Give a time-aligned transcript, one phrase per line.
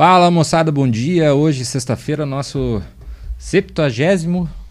[0.00, 1.34] Fala moçada, bom dia.
[1.34, 2.82] Hoje, sexta-feira, nosso
[3.36, 3.86] 70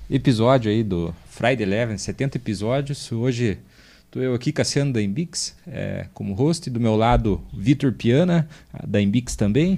[0.09, 3.11] episódio aí do Friday Eleven, 70 episódios.
[3.11, 3.59] Hoje
[4.07, 6.67] estou eu aqui, Cassiano da Embix, é, como host.
[6.71, 8.49] Do meu lado, Vitor Piana,
[8.87, 9.77] da Embix também.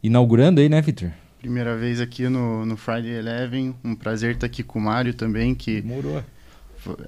[0.00, 1.10] Inaugurando aí, né, Vitor?
[1.40, 3.74] Primeira vez aqui no, no Friday Eleven.
[3.82, 5.80] Um prazer estar aqui com o Mário também, que...
[5.80, 6.22] Demorou.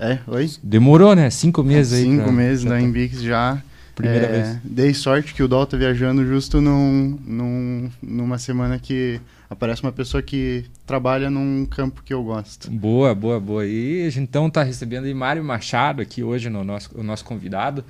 [0.00, 0.50] É, oi?
[0.64, 1.30] Demorou, né?
[1.30, 2.06] Cinco meses aí.
[2.06, 2.32] Cinco pra...
[2.32, 3.62] meses da Embix já.
[3.96, 4.58] Primeira é, vez.
[4.62, 9.90] Dei sorte que o Dol tá viajando justo num, num, numa semana que aparece uma
[9.90, 12.70] pessoa que trabalha num campo que eu gosto.
[12.70, 13.64] Boa, boa, boa.
[13.64, 17.24] E a gente então está recebendo aí Mário Machado aqui hoje, no nosso, o nosso
[17.24, 17.82] convidado.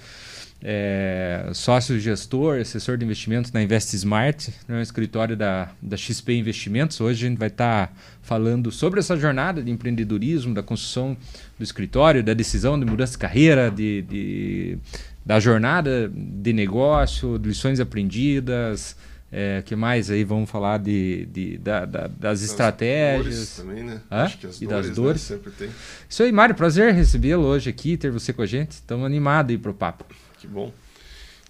[0.63, 6.35] É, sócio gestor, assessor de investimentos na Invest Smart, no né, escritório da, da XP
[6.35, 7.01] Investimentos.
[7.01, 11.17] Hoje a gente vai estar tá falando sobre essa jornada de empreendedorismo, da construção
[11.59, 14.79] do escritório, da decisão de mudança de carreira, de, de
[15.27, 18.97] da jornada de negócio, de lições aprendidas,
[19.33, 24.01] é, que mais aí vamos falar de, de da, da, das, estratégias também, né?
[24.09, 24.23] Hã?
[24.23, 25.31] Acho que as e dores, das dores.
[25.31, 25.37] Né?
[25.37, 25.69] Sempre tem.
[26.09, 28.71] Isso aí, Mário, prazer recebê-lo hoje aqui, ter você com a gente.
[28.71, 30.05] Estamos animados aí pro papo.
[30.39, 30.73] Que bom.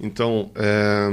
[0.00, 1.08] Então, é,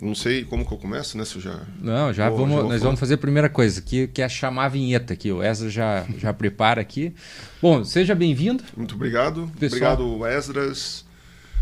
[0.00, 1.24] não sei como que eu começo, né?
[1.26, 1.60] Se eu já.
[1.82, 2.48] Não, já vamos.
[2.48, 2.78] Já nós falar.
[2.78, 5.30] vamos fazer a primeira coisa, que, que é chamar a vinheta aqui.
[5.30, 7.14] O Ezra já, já prepara aqui.
[7.60, 8.64] Bom, seja bem-vindo.
[8.74, 9.52] Muito obrigado.
[9.60, 9.92] Pessoal.
[9.92, 11.04] Obrigado, Esdras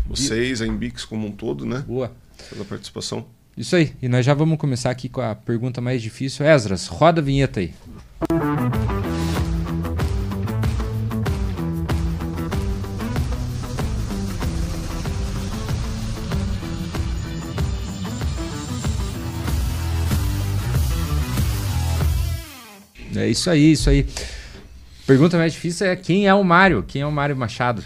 [0.05, 1.83] vocês, a Embix como um todo, né?
[1.87, 2.11] Boa.
[2.49, 3.25] Pela participação.
[3.55, 3.93] Isso aí.
[4.01, 6.45] E nós já vamos começar aqui com a pergunta mais difícil.
[6.45, 7.73] Esdras, roda a vinheta aí.
[23.15, 24.05] É isso aí, isso aí.
[25.05, 26.83] Pergunta mais difícil é quem é o Mário?
[26.83, 27.83] Quem é o Mário Machado?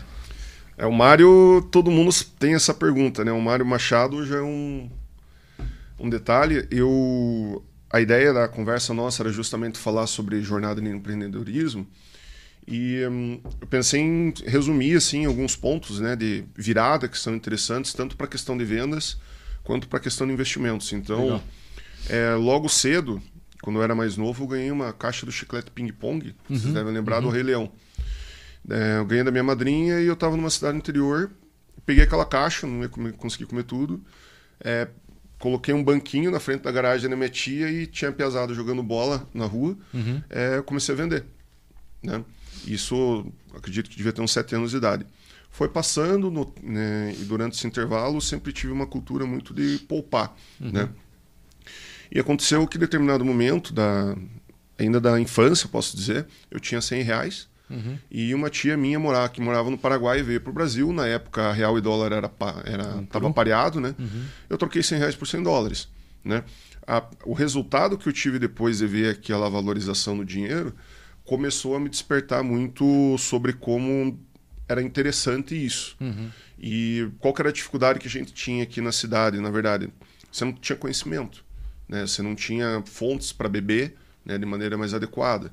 [0.78, 3.31] É, o Mário, todo mundo tem essa pergunta, né?
[3.31, 4.89] O Mário Machado já é um,
[6.00, 6.67] um detalhe.
[6.70, 11.88] Eu, a ideia da conversa nossa era justamente falar sobre jornada de empreendedorismo.
[12.67, 17.93] E hum, eu pensei em resumir assim alguns pontos, né, de virada que são interessantes
[17.93, 19.17] tanto para a questão de vendas
[19.64, 20.92] quanto para a questão de investimentos.
[20.93, 21.42] Então,
[22.10, 23.21] é, logo cedo,
[23.61, 26.36] quando eu era mais novo, eu ganhei uma caixa do chiclete ping pong.
[26.49, 27.23] Uhum, vocês devem lembrar uhum.
[27.23, 27.71] do Rei Leão.
[28.70, 31.32] É, eu ganhei da minha madrinha e eu estava numa cidade interior.
[31.86, 34.04] Peguei aquela caixa, não ia comer, conseguir comer tudo.
[34.60, 34.88] É,
[35.40, 39.28] coloquei um banquinho na frente da garagem da minha tia e tinha pesado jogando bola
[39.34, 39.78] na rua.
[39.94, 40.22] Uhum.
[40.30, 41.26] É, comecei a vender.
[42.04, 42.23] Né?
[42.66, 45.06] Isso, acredito que devia ter uns sete anos de idade.
[45.50, 50.36] Foi passando no, né, e durante esse intervalo sempre tive uma cultura muito de poupar.
[50.60, 50.72] Uhum.
[50.72, 50.90] Né?
[52.12, 54.16] E aconteceu que em determinado momento, da,
[54.78, 57.98] ainda da infância, posso dizer, eu tinha 100 reais Uhum.
[58.10, 60.92] E uma tia minha morava, que morava no Paraguai veio para o Brasil.
[60.94, 62.32] Na época, real e dólar era,
[62.66, 63.94] era tava pareado, né?
[63.98, 64.26] Uhum.
[64.50, 65.89] Eu troquei 100 reais por 100 dólares,
[66.23, 66.44] né?
[66.86, 70.73] A, o resultado que eu tive depois de ver aquela valorização do dinheiro
[71.26, 74.17] começou a me despertar muito sobre como
[74.67, 75.98] era interessante isso.
[75.99, 76.30] Uhum.
[76.58, 79.89] E qual era a dificuldade que a gente tinha aqui na cidade, na verdade?
[80.32, 81.44] Você não tinha conhecimento,
[81.88, 82.08] né?
[82.08, 83.95] Você não tinha fontes para beber
[84.26, 85.52] né, de maneira mais adequada.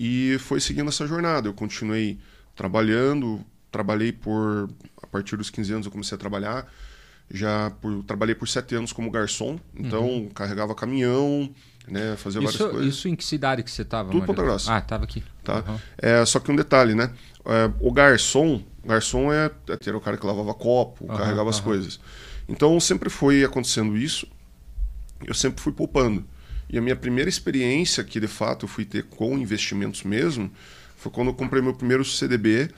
[0.00, 1.48] E foi seguindo essa jornada.
[1.48, 2.20] Eu continuei
[2.54, 4.70] trabalhando, trabalhei por.
[5.02, 6.72] A partir dos 15 anos eu comecei a trabalhar.
[7.28, 10.28] Já por, trabalhei por sete anos como garçom, então uhum.
[10.30, 11.52] carregava caminhão,
[11.86, 12.94] né, fazia isso, várias coisas.
[12.94, 14.10] Isso em que cidade que você estava?
[14.10, 14.72] Tudo Ponta Grossa.
[14.72, 15.22] Ah, estava aqui.
[15.44, 15.62] Tá.
[15.68, 15.78] Uhum.
[15.98, 17.12] É, só que um detalhe, né?
[17.44, 21.60] É, o garçom, garçom é, é era o cara que lavava copo, uhum, carregava as
[21.60, 22.00] coisas.
[22.48, 24.26] Então sempre foi acontecendo isso.
[25.26, 26.24] Eu sempre fui poupando.
[26.68, 30.50] E a minha primeira experiência que de fato eu fui ter com investimentos mesmo
[30.96, 32.70] foi quando eu comprei meu primeiro CDB,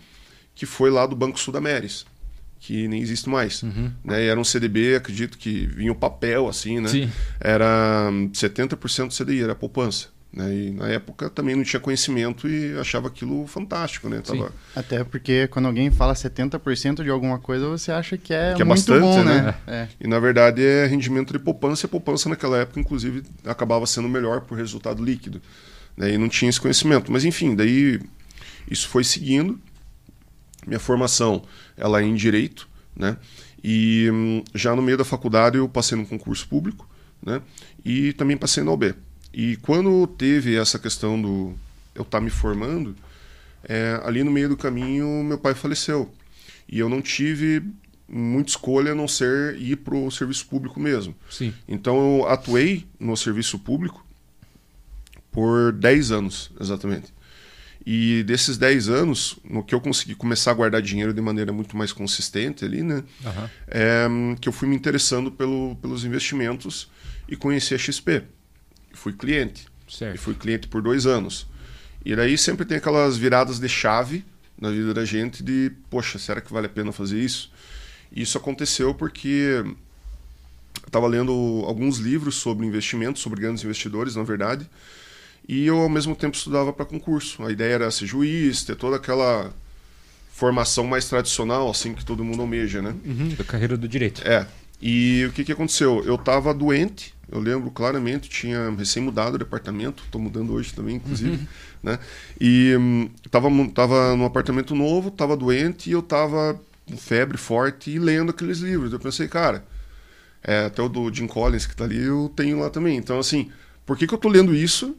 [0.54, 2.04] que foi lá do Banco Sudameris,
[2.58, 3.62] que nem existe mais.
[3.62, 3.90] Uhum.
[4.04, 4.24] Né?
[4.24, 6.88] E era um CDB, acredito que vinha o papel assim, né?
[6.88, 7.10] Sim.
[7.40, 10.08] Era 70% do CDI, era poupança.
[10.32, 10.54] Né?
[10.54, 14.20] E na época também não tinha conhecimento e achava aquilo fantástico, né?
[14.20, 14.52] Tava...
[14.76, 18.64] Até porque quando alguém fala 70% de alguma coisa, você acha que é, que é
[18.64, 19.42] muito bastante, bom, né?
[19.42, 19.54] né?
[19.66, 19.88] É.
[20.00, 24.08] E na verdade é rendimento de poupança, e a poupança naquela época, inclusive, acabava sendo
[24.08, 25.42] melhor por resultado líquido.
[25.96, 26.12] Né?
[26.12, 27.10] E não tinha esse conhecimento.
[27.10, 28.00] Mas enfim, daí
[28.70, 29.60] isso foi seguindo.
[30.64, 31.42] Minha formação
[31.76, 33.16] ela é em Direito, né?
[33.64, 36.88] E hum, já no meio da faculdade eu passei num concurso público,
[37.20, 37.42] né?
[37.84, 38.94] E também passei na OB.
[39.32, 41.54] E quando teve essa questão do
[41.94, 42.96] eu estar tá me formando,
[43.64, 46.12] é, ali no meio do caminho meu pai faleceu.
[46.68, 47.62] E eu não tive
[48.08, 51.14] muita escolha a não ser ir para o serviço público mesmo.
[51.28, 51.54] Sim.
[51.68, 54.04] Então eu atuei no serviço público
[55.30, 57.12] por 10 anos, exatamente.
[57.86, 61.76] E desses 10 anos, no que eu consegui começar a guardar dinheiro de maneira muito
[61.76, 63.02] mais consistente ali, né?
[63.24, 63.50] Aham.
[63.68, 64.06] é,
[64.40, 66.90] que eu fui me interessando pelo, pelos investimentos
[67.28, 68.22] e conheci a XP.
[69.00, 69.66] Fui cliente.
[69.88, 70.18] E Certo.
[70.18, 71.46] fui cliente por dois anos.
[72.04, 74.24] E daí sempre tem aquelas viradas de chave
[74.60, 77.50] na vida da gente de, poxa, será que vale a pena fazer isso?
[78.12, 79.76] E isso aconteceu porque eu
[80.86, 81.32] estava lendo
[81.66, 84.68] alguns livros sobre investimentos, sobre grandes investidores, na verdade,
[85.48, 87.42] e eu ao mesmo tempo estudava para concurso.
[87.42, 89.52] A ideia era ser juiz, ter toda aquela
[90.30, 92.94] formação mais tradicional, assim, que todo mundo almeja, né?
[93.04, 94.22] Uhum, da carreira do direito.
[94.26, 94.46] É.
[94.80, 96.02] E o que, que aconteceu?
[96.04, 100.96] Eu tava doente, eu lembro claramente, tinha recém mudado o departamento, tô mudando hoje também,
[100.96, 101.46] inclusive,
[101.82, 101.98] né?
[102.40, 107.90] E hum, tava, tava num apartamento novo, tava doente e eu tava com febre forte
[107.90, 108.92] e lendo aqueles livros.
[108.92, 109.64] Eu pensei, cara,
[110.42, 112.96] é, até o do Jim Collins que tá ali, eu tenho lá também.
[112.96, 113.50] Então, assim,
[113.86, 114.96] por que, que eu tô lendo isso,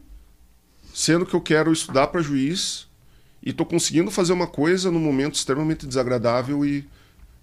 [0.94, 2.88] sendo que eu quero estudar para juiz
[3.44, 6.88] e tô conseguindo fazer uma coisa num momento extremamente desagradável e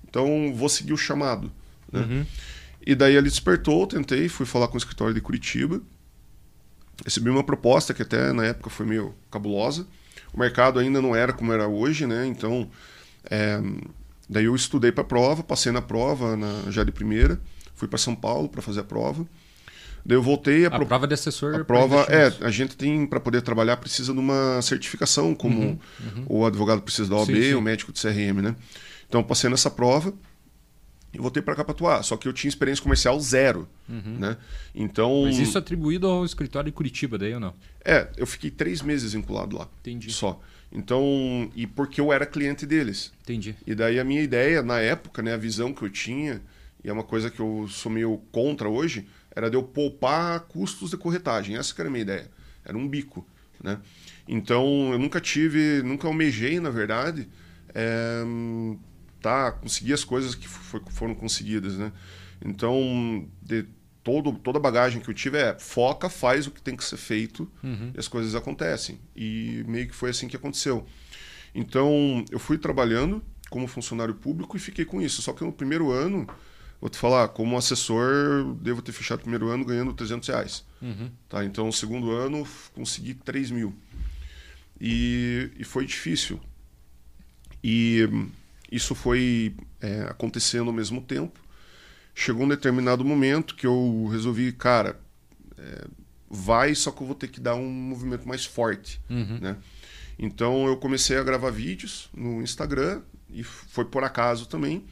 [0.08, 1.52] então vou seguir o chamado.
[1.93, 2.00] Né?
[2.00, 2.26] Uhum.
[2.88, 5.82] E daí ele despertou, tentei, fui falar com o escritório de Curitiba.
[7.05, 9.87] Recebi uma proposta que até na época foi meio cabulosa.
[10.32, 12.26] O mercado ainda não era como era hoje, né?
[12.26, 12.69] Então,
[13.31, 13.61] é,
[14.29, 17.38] daí eu estudei para a prova, passei na prova na, já de primeira,
[17.75, 19.26] fui para São Paulo para fazer a prova.
[20.05, 21.55] Daí eu voltei a, A pro- prova de assessor.
[21.56, 25.79] a prova é, a gente tem para poder trabalhar precisa de uma certificação, como
[26.26, 27.55] o advogado precisa da OAB, Uhum, Sim, sim.
[27.55, 28.56] o médico de CRM, né?
[29.08, 30.12] Então passei nessa prova
[31.19, 32.03] e voltei para cá para atuar.
[32.05, 34.37] Só que eu tinha experiência comercial zero, né?
[34.75, 35.25] Então, Uhum.
[35.26, 37.55] Mas isso é atribuído ao escritório de Curitiba, daí ou não?
[37.85, 40.11] é, eu fiquei três meses vinculado lá, Entendi.
[40.12, 40.41] só.
[40.70, 43.12] Então, e porque eu era cliente deles.
[43.23, 43.56] Entendi.
[43.67, 46.41] E daí a minha ideia, na época, né, a visão que eu tinha,
[46.85, 50.91] e é uma coisa que eu sou meio contra hoje, era de eu poupar custos
[50.91, 51.56] de corretagem.
[51.56, 52.31] Essa que era a minha ideia.
[52.64, 53.26] Era um bico,
[53.64, 53.79] né?
[54.29, 57.26] Então, eu nunca tive, nunca almejei, na verdade,
[57.75, 58.23] é,
[59.28, 61.92] tá, conseguir as coisas que fo- foram conseguidas, né?
[62.44, 63.66] Então, de
[64.02, 66.96] todo, toda a bagagem que eu tive é foca, faz o que tem que ser
[66.96, 67.92] feito Uhum.
[67.94, 68.98] e as coisas acontecem.
[69.14, 70.86] E meio que foi assim que aconteceu.
[71.54, 75.20] Então, eu fui trabalhando como funcionário público e fiquei com isso.
[75.22, 76.26] Só que no primeiro ano,
[76.80, 80.64] vou te falar, como assessor, devo ter fechado o primeiro ano ganhando 300 reais.
[80.80, 81.10] Uhum.
[81.28, 81.44] Tá?
[81.44, 83.75] Então, no segundo ano, consegui 3 mil.
[84.80, 86.40] E, e foi difícil.
[87.62, 88.08] E
[88.70, 91.41] isso foi é, acontecendo ao mesmo tempo.
[92.15, 95.00] Chegou um determinado momento que eu resolvi, cara,
[95.56, 95.87] é,
[96.29, 99.00] vai, só que eu vou ter que dar um movimento mais forte.
[99.09, 99.38] Uhum.
[99.41, 99.56] Né?
[100.19, 104.85] Então eu comecei a gravar vídeos no Instagram e foi por acaso também,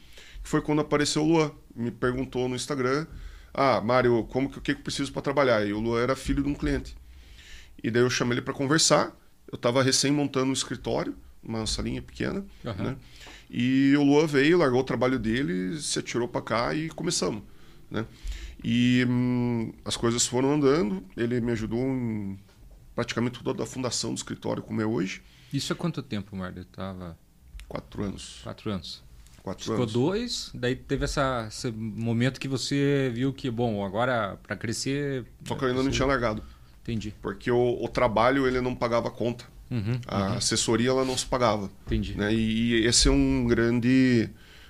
[0.42, 3.06] que foi quando apareceu o Luan, me perguntou no Instagram,
[3.52, 5.66] ah, Mário, como que o que eu preciso para trabalhar?
[5.66, 6.94] E o Luan era filho de um cliente.
[7.82, 9.16] E daí eu chamei ele para conversar.
[9.50, 12.84] Eu estava recém montando um escritório, uma salinha pequena, Aham.
[12.84, 12.96] né?
[13.58, 17.42] E o Luan veio, largou o trabalho dele, se atirou para cá e começamos,
[17.90, 18.04] né?
[18.62, 21.02] E hum, as coisas foram andando.
[21.16, 22.38] Ele me ajudou em
[22.94, 25.22] praticamente toda a fundação do escritório como é hoje.
[25.50, 26.66] Isso há quanto tempo, Mário?
[26.66, 27.16] Tava
[27.66, 28.40] Quatro anos.
[28.42, 29.02] quatro anos.
[29.42, 29.92] Quatro Ficou anos.
[29.92, 35.24] dois, daí teve essa, esse momento que você viu que, bom, agora para crescer.
[35.44, 36.42] Só que eu ainda não tinha largado.
[36.82, 37.14] Entendi.
[37.22, 39.46] Porque o, o trabalho ele não pagava conta.
[39.70, 41.70] Uhum, A assessoria ela não se pagava.
[41.86, 42.14] entendi.
[42.16, 42.32] né?
[42.32, 44.28] E esse é um grande,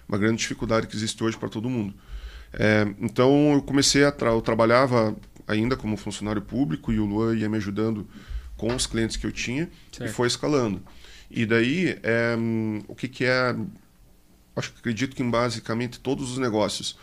[0.09, 1.95] uma grande dificuldade que existe hoje para todo mundo.
[2.53, 5.15] É, então eu comecei a tra eu trabalhava
[5.47, 8.09] ainda como funcionário público e o Luan ia me ajudando
[8.57, 10.11] com os clientes que eu tinha Certo.
[10.11, 10.81] e foi escalando.
[11.31, 12.37] E daí é,
[12.89, 13.55] o que, que é?
[14.55, 16.97] Acho que acredito que em basicamente todos os negócios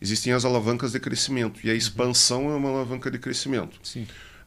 [0.00, 3.78] existem as alavancas de crescimento e a expansão é uma alavanca de crescimento.
[3.84, 4.06] Sim.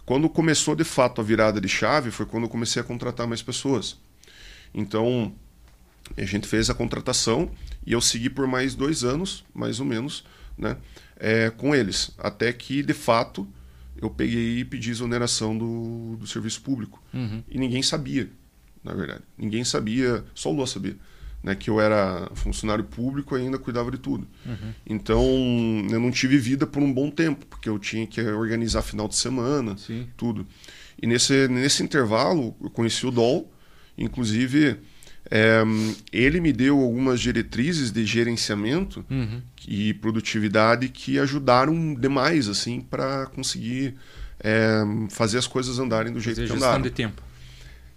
[0.10, 3.44] Quando começou de fato a virada de chave foi quando eu comecei a contratar mais
[3.44, 3.96] pessoas.
[4.74, 5.32] Então
[6.18, 7.52] a gente fez a contratação
[7.86, 10.26] e eu segui por mais dois anos, mais ou menos,
[10.58, 10.78] né,
[11.16, 13.48] é, com eles, até que de fato
[14.02, 17.44] eu peguei e pedi exoneração do, do serviço público Uhum.
[17.48, 18.32] e ninguém sabia,
[18.84, 20.98] na verdade, ninguém sabia, só o Lua sabia.
[21.42, 24.28] Né, que eu era funcionário público e ainda cuidava de tudo.
[24.46, 24.74] Uhum.
[24.86, 25.24] Então,
[25.90, 29.16] eu não tive vida por um bom tempo, porque eu tinha que organizar final de
[29.16, 30.06] semana, Sim.
[30.18, 30.46] tudo.
[31.02, 33.50] E nesse, nesse intervalo, eu conheci o Dol,
[33.98, 34.80] inclusive,
[35.32, 35.64] é,
[36.12, 39.42] ele me deu algumas diretrizes de gerenciamento Uhum.
[39.66, 43.96] e produtividade que ajudaram demais, assim, para conseguir
[44.42, 47.22] é, fazer as coisas andarem do jeito Fazer que andaram de tempo.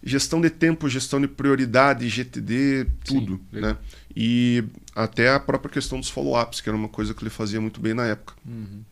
[0.03, 3.73] Gestão de tempo, gestão de prioridade, GTD, tudo, legal.
[3.73, 3.79] né?
[4.15, 7.81] E até a própria questão dos follow-ups, que era uma coisa que ele fazia muito
[7.81, 8.35] bem na época.
[8.47, 8.83] Uhum.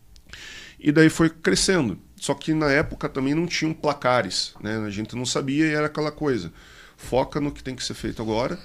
[0.78, 1.98] E daí foi crescendo.
[2.16, 4.78] Só que na época também não tinham placares, né?
[4.78, 6.52] A gente não sabia e era aquela coisa.
[6.96, 8.58] foca no que tem que ser feito agora.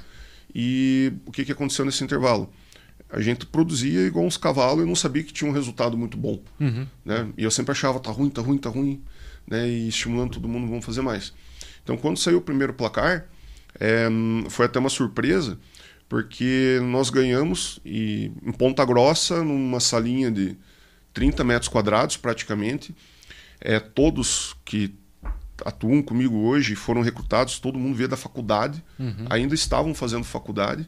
[0.53, 2.51] E o que, que aconteceu nesse intervalo?
[3.09, 6.41] A gente produzia igual uns cavalos e não sabia que tinha um resultado muito bom.
[6.59, 6.87] Uhum.
[7.03, 7.29] Né?
[7.37, 9.01] E eu sempre achava, tá ruim, tá ruim, tá ruim.
[9.47, 9.67] Né?
[9.67, 11.33] E estimulando todo mundo, vamos fazer mais.
[11.85, 13.27] Então, quando saiu o primeiro placar,
[13.79, 14.07] é,
[14.49, 15.57] foi até uma surpresa,
[16.09, 20.57] porque nós ganhamos e, em Ponta Grossa, numa salinha de
[21.13, 22.93] 30 metros quadrados praticamente,
[23.61, 24.93] é, todos que
[25.63, 29.25] atuam comigo hoje foram recrutados, todo mundo veio da faculdade, Uhum.
[29.29, 30.85] ainda estavam fazendo faculdade.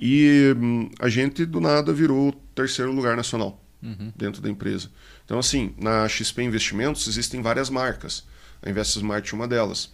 [0.00, 4.12] E hum, a gente, do nada, virou terceiro lugar nacional Uhum.
[4.14, 4.90] dentro da empresa.
[5.24, 8.26] Então, assim, na XP Investimentos existem várias marcas.
[8.62, 9.92] A InvestSmart é uma delas.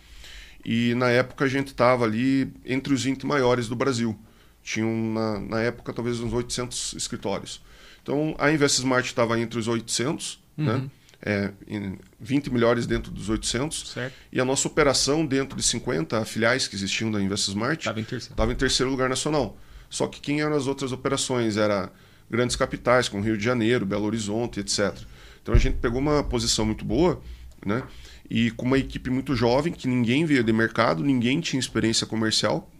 [0.65, 4.19] E na época a gente estava ali entre os 20 maiores do Brasil.
[4.63, 7.63] Tinham, na, na época, talvez uns 800 escritórios.
[8.03, 10.75] Então, a InvestSmart estava entre os 800, né?
[10.75, 10.91] Uhum.
[11.23, 13.91] É, em 20 melhores dentro dos 800.
[13.91, 14.15] Certo.
[14.31, 18.53] E a nossa operação dentro de 50 filiais que existiam da InvestSmart Estava em terceiro.
[18.53, 19.57] em terceiro lugar nacional.
[19.89, 21.57] Só que quem eram as outras operações?
[21.57, 21.91] Era
[22.31, 24.97] grandes capitais, como Rio de Janeiro, Belo Horizonte, etc.
[25.43, 27.21] Então a gente pegou uma posição muito boa,
[27.65, 27.83] né?
[28.29, 32.71] E com uma equipe muito jovem, que ninguém veio de mercado, ninguém tinha experiência comercial.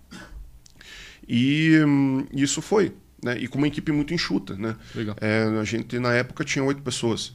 [1.29, 2.93] E hum, isso foi,
[3.23, 3.37] né?
[3.39, 4.77] E com uma equipe muito enxuta, né?
[5.21, 7.35] É, a gente, na época, tinha oito pessoas.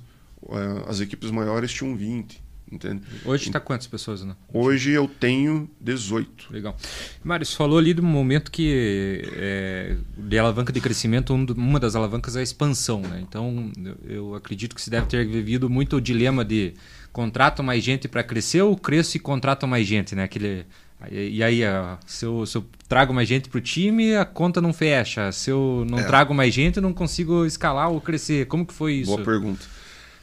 [0.50, 3.02] É, As equipes maiores tinham 20, entende?
[3.26, 4.36] Hoje está quantas pessoas, né?
[4.52, 6.52] Hoje eu tenho 18.
[6.52, 6.76] Legal.
[7.24, 11.96] Mário, você falou ali do momento que é, de alavanca de crescimento, um uma das
[11.96, 13.20] alavancas é a expansão, né?
[13.22, 16.74] Então, eu, eu acredito que você deve ter vivido muito o dilema de
[17.12, 20.24] contrato mais gente para crescer ou cresço e contrato mais gente, né?
[20.24, 20.66] Aquele,
[21.12, 21.62] e aí,
[22.06, 25.32] se, eu, se eu trago mais gente para o time, a conta não fecha.
[25.32, 26.04] Se eu não É.
[26.04, 28.46] trago mais gente, eu não consigo escalar ou crescer.
[28.46, 29.12] Como que foi isso?
[29.12, 29.66] Boa pergunta.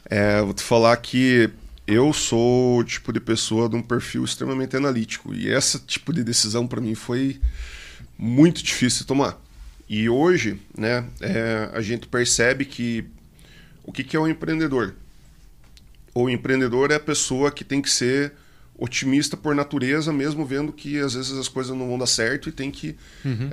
[0.05, 1.49] É, vou te falar que
[1.85, 5.33] eu sou o tipo de pessoa de um perfil extremamente analítico.
[5.33, 7.39] E esse tipo de decisão para mim foi
[8.17, 9.37] muito difícil de tomar.
[9.87, 13.05] E hoje, né, é, a gente percebe que
[13.83, 14.95] o que, que é o empreendedor?
[16.13, 18.33] O empreendedor é a pessoa que tem que ser
[18.77, 22.51] otimista por natureza, mesmo vendo que às vezes as coisas não vão dar certo e
[22.51, 22.95] tem que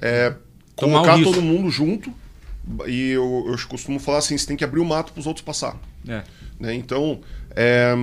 [0.00, 0.34] é,
[0.76, 2.12] Tomar o colocar todo mundo junto.
[2.86, 5.44] E eu, eu costumo falar assim: você tem que abrir o mato para os outros
[5.44, 5.76] passar.
[6.08, 6.22] É.
[6.58, 6.74] né?
[6.74, 7.20] Então,
[7.50, 7.94] é,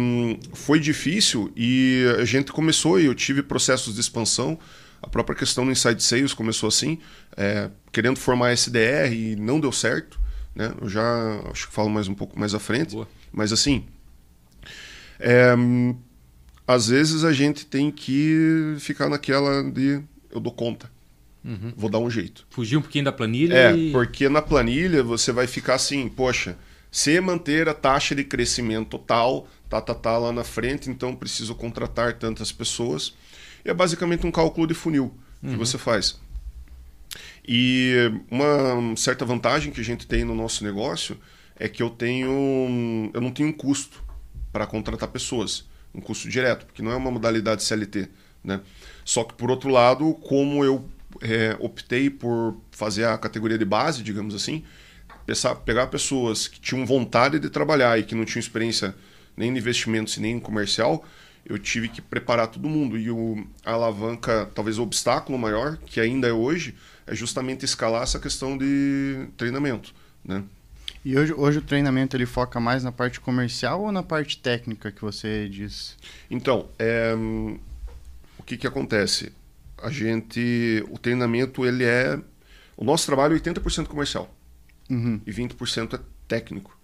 [0.53, 4.57] foi difícil e a gente começou e eu tive processos de expansão.
[5.01, 6.97] A própria questão do Inside Sales começou assim,
[7.35, 10.17] é, querendo formar SDR e não deu certo.
[10.55, 10.73] Né?
[10.81, 12.93] Eu já acho que falo mais um pouco mais à frente.
[12.93, 13.07] Boa.
[13.31, 13.85] Mas assim,
[15.23, 15.55] é,
[16.67, 20.91] às vezes a gente tem que ficar naquela de eu dou conta,
[21.45, 21.73] Uhum.
[21.75, 22.45] vou dar um jeito.
[22.49, 23.91] Fugir um pouquinho da planilha É, e...
[23.91, 26.57] porque na planilha você vai ficar assim, poxa,
[26.89, 31.53] se manter a taxa de crescimento total, tá, tá, tá lá na frente, então preciso
[31.53, 33.13] contratar tantas pessoas.
[33.65, 36.17] E é basicamente um cálculo de funil que você faz.
[37.45, 37.93] E
[38.31, 41.17] uma certa vantagem que a gente tem no nosso negócio
[41.59, 44.01] é que eu tenho, eu não tenho um custo
[44.53, 48.07] para contratar pessoas, um custo direto, porque não é uma modalidade CLT,
[48.43, 48.61] né?
[49.03, 50.87] Só que por outro lado, como eu
[51.21, 54.63] é, optei por fazer a categoria de base, digamos assim,
[55.25, 58.95] pensar- pegar pessoas que tinham vontade de trabalhar e que não tinham experiência
[59.35, 61.03] nem em investimentos nem em comercial,
[61.45, 62.97] eu tive que preparar todo mundo.
[62.97, 68.03] E o, a alavanca, talvez o obstáculo maior, que ainda é hoje, é justamente escalar
[68.03, 69.93] essa questão de treinamento.
[70.23, 70.43] Né?
[71.05, 74.91] E hoje, hoje o treinamento ele foca mais na parte comercial ou na parte técnica
[74.91, 75.97] que você diz?
[76.31, 77.13] Então, é,
[78.37, 79.31] o que, que acontece?
[79.81, 82.17] A gente, o treinamento, ele é...
[82.77, 84.33] O nosso trabalho é 80% comercial.
[84.89, 85.19] Uhum.
[85.25, 86.77] e 20% é técnico.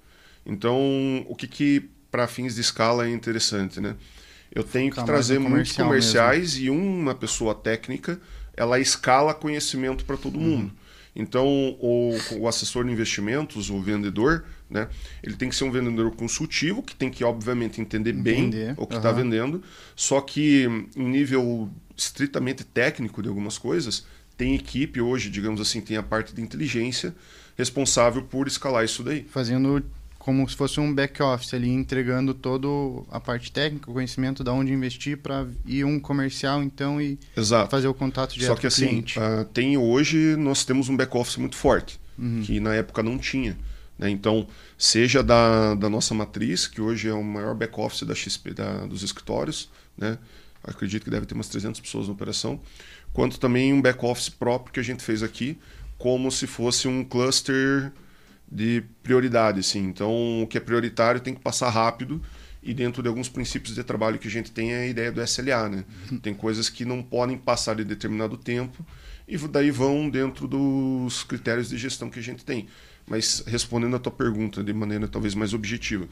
[0.45, 3.95] Então, o que, que para fins de escala é interessante, né?
[4.53, 8.19] Eu tenho Focar que trazer muitos comerciais e uma pessoa técnica,
[8.57, 10.71] ela escala conhecimento para todo mundo.
[11.19, 11.45] Então,
[11.79, 14.87] o, o assessor de investimentos, o vendedor, né,
[15.21, 18.87] ele tem que ser um vendedor consultivo, que tem que, obviamente, entender bem Entender, o
[18.87, 19.17] que está aham.
[19.23, 19.63] vendendo,
[19.95, 24.05] só que em nível estritamente técnico de algumas coisas,
[24.37, 27.13] tem equipe hoje, digamos assim, tem a parte de inteligência
[27.57, 29.25] responsável por escalar isso daí.
[29.29, 29.83] Fazendo
[30.29, 32.67] como se fosse um back-office ali, entregando toda
[33.09, 37.71] a parte técnica, o conhecimento de onde investir para ir um comercial, então, e Exato.
[37.71, 39.19] fazer o contato direto Só que assim, cliente.
[39.19, 42.43] ah, tem hoje, nós temos um back-office muito forte, Uhum.
[42.45, 43.57] que na época não tinha.
[43.97, 44.07] né?
[44.09, 48.85] Então, seja da, da nossa matriz, que hoje é o maior back-office da XP, da,
[48.85, 50.17] dos escritórios, né?
[50.63, 52.59] acredito que deve ter umas 300 pessoas na operação,
[53.13, 55.57] quanto também um back-office próprio que a gente fez aqui,
[55.97, 57.91] como se fosse um cluster
[58.51, 59.59] de prioridade.
[59.59, 59.79] Assim.
[59.79, 62.21] Então, o que é prioritário tem que passar rápido
[62.61, 65.21] e dentro de alguns princípios de trabalho que a gente tem é a ideia do
[65.21, 65.85] SLA, né?
[66.11, 66.17] Uhum.
[66.19, 68.85] Tem coisas que não podem passar de determinado tempo
[69.27, 72.67] e daí vão dentro dos critérios de gestão que a gente tem.
[73.07, 76.07] Mas respondendo a tua pergunta de maneira talvez mais objetiva,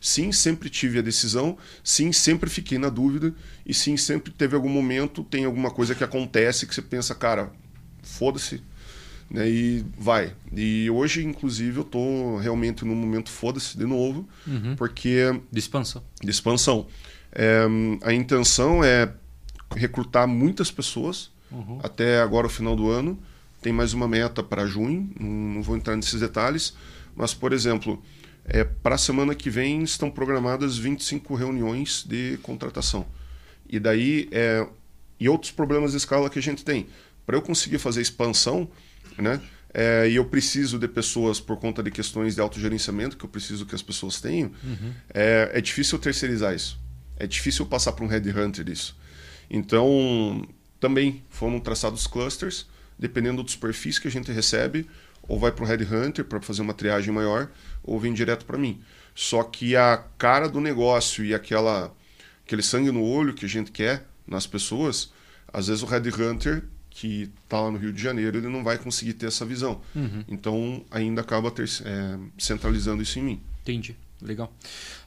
[0.00, 4.68] sim, sempre tive a decisão, sim, sempre fiquei na dúvida e sim, sempre teve algum
[4.68, 7.52] momento, tem alguma coisa que acontece que você pensa, cara,
[8.02, 8.62] foda-se,
[9.30, 9.48] né?
[9.48, 10.34] E vai.
[10.54, 14.74] E hoje, inclusive, eu tô realmente num momento foda-se de novo, uhum.
[14.76, 15.40] porque.
[15.50, 16.02] De expansão.
[16.20, 16.86] De expansão.
[17.32, 17.64] É,
[18.02, 19.12] a intenção é
[19.76, 21.78] recrutar muitas pessoas uhum.
[21.82, 23.18] até agora o final do ano.
[23.62, 26.74] Tem mais uma meta para junho, não vou entrar nesses detalhes,
[27.14, 28.02] mas, por exemplo,
[28.44, 33.06] é, para a semana que vem estão programadas 25 reuniões de contratação.
[33.68, 34.66] E daí, é,
[35.20, 36.86] e outros problemas de escala que a gente tem.
[37.26, 38.68] Para eu conseguir fazer expansão,
[39.20, 39.40] né?
[39.72, 43.64] É, e eu preciso de pessoas por conta de questões de autogerenciamento, que eu preciso
[43.64, 44.92] que as pessoas tenham, uhum.
[45.14, 46.78] é, é difícil terceirizar isso.
[47.16, 48.96] É difícil passar para um headhunter isso.
[49.48, 50.46] Então,
[50.80, 52.66] também foram traçados clusters,
[52.98, 54.88] dependendo dos perfis que a gente recebe,
[55.22, 57.48] ou vai para um headhunter para fazer uma triagem maior,
[57.84, 58.80] ou vem direto para mim.
[59.14, 61.94] Só que a cara do negócio e aquela,
[62.44, 65.12] aquele sangue no olho que a gente quer nas pessoas,
[65.52, 69.14] às vezes o headhunter que está lá no Rio de Janeiro, ele não vai conseguir
[69.14, 69.80] ter essa visão.
[69.94, 70.24] Uhum.
[70.28, 73.40] Então, ainda acaba ter, é, centralizando isso em mim.
[73.62, 73.96] Entendi.
[74.20, 74.52] Legal.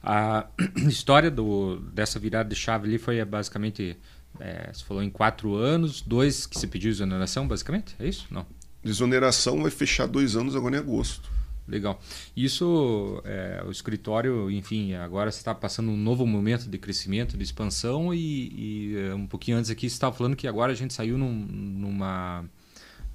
[0.02, 0.46] A
[0.88, 3.96] história do, dessa virada de chave ali foi basicamente,
[4.40, 7.94] é, você falou em quatro anos, dois que você pediu exoneração, basicamente?
[7.98, 8.26] É isso?
[8.30, 8.44] Não.
[8.82, 11.30] Desoneração vai fechar dois anos agora em agosto.
[11.66, 12.00] Legal.
[12.36, 17.42] Isso, é, o escritório, enfim, agora você está passando um novo momento de crescimento, de
[17.42, 20.92] expansão e, e é, um pouquinho antes aqui você estava falando que agora a gente
[20.92, 22.44] saiu num, numa,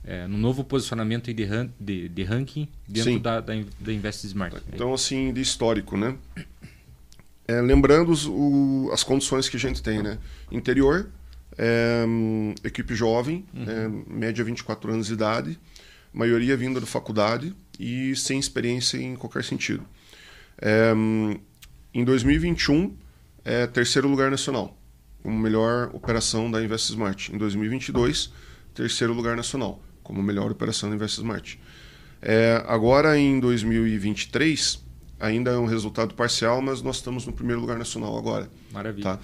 [0.04, 1.48] é, num novo posicionamento de,
[1.80, 4.58] de, de ranking dentro da, da, da Invest Smart.
[4.74, 6.16] Então, assim, de histórico, né?
[7.48, 10.18] É, lembrando os, o, as condições que a gente tem, né?
[10.52, 11.10] Interior,
[11.58, 12.04] é,
[12.64, 13.66] equipe jovem, uhum.
[13.68, 15.60] É, média 24 anos de idade,
[16.14, 19.84] maioria vinda da faculdade, e sem experiência em qualquer sentido.
[20.62, 20.94] É,
[21.94, 22.96] em 2021,
[23.46, 24.78] é terceiro lugar nacional,
[25.24, 27.34] como melhor operação da Invest Smart.
[27.34, 28.32] Em 2022,
[28.74, 31.60] terceiro lugar nacional, como melhor operação da Invest Smart.
[32.22, 34.84] É, agora, em 2023,
[35.20, 38.50] ainda é um resultado parcial, mas nós estamos no primeiro lugar nacional agora.
[38.72, 39.04] Maravilha.
[39.04, 39.20] Tá?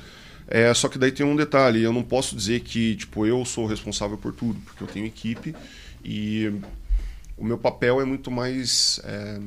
[0.48, 3.65] É, só que daí tem um detalhe, eu não posso dizer que tipo eu sou
[3.65, 5.56] responsável por tudo, porque eu tenho equipe
[6.06, 6.54] e
[7.36, 9.39] o meu papel é muito mais é,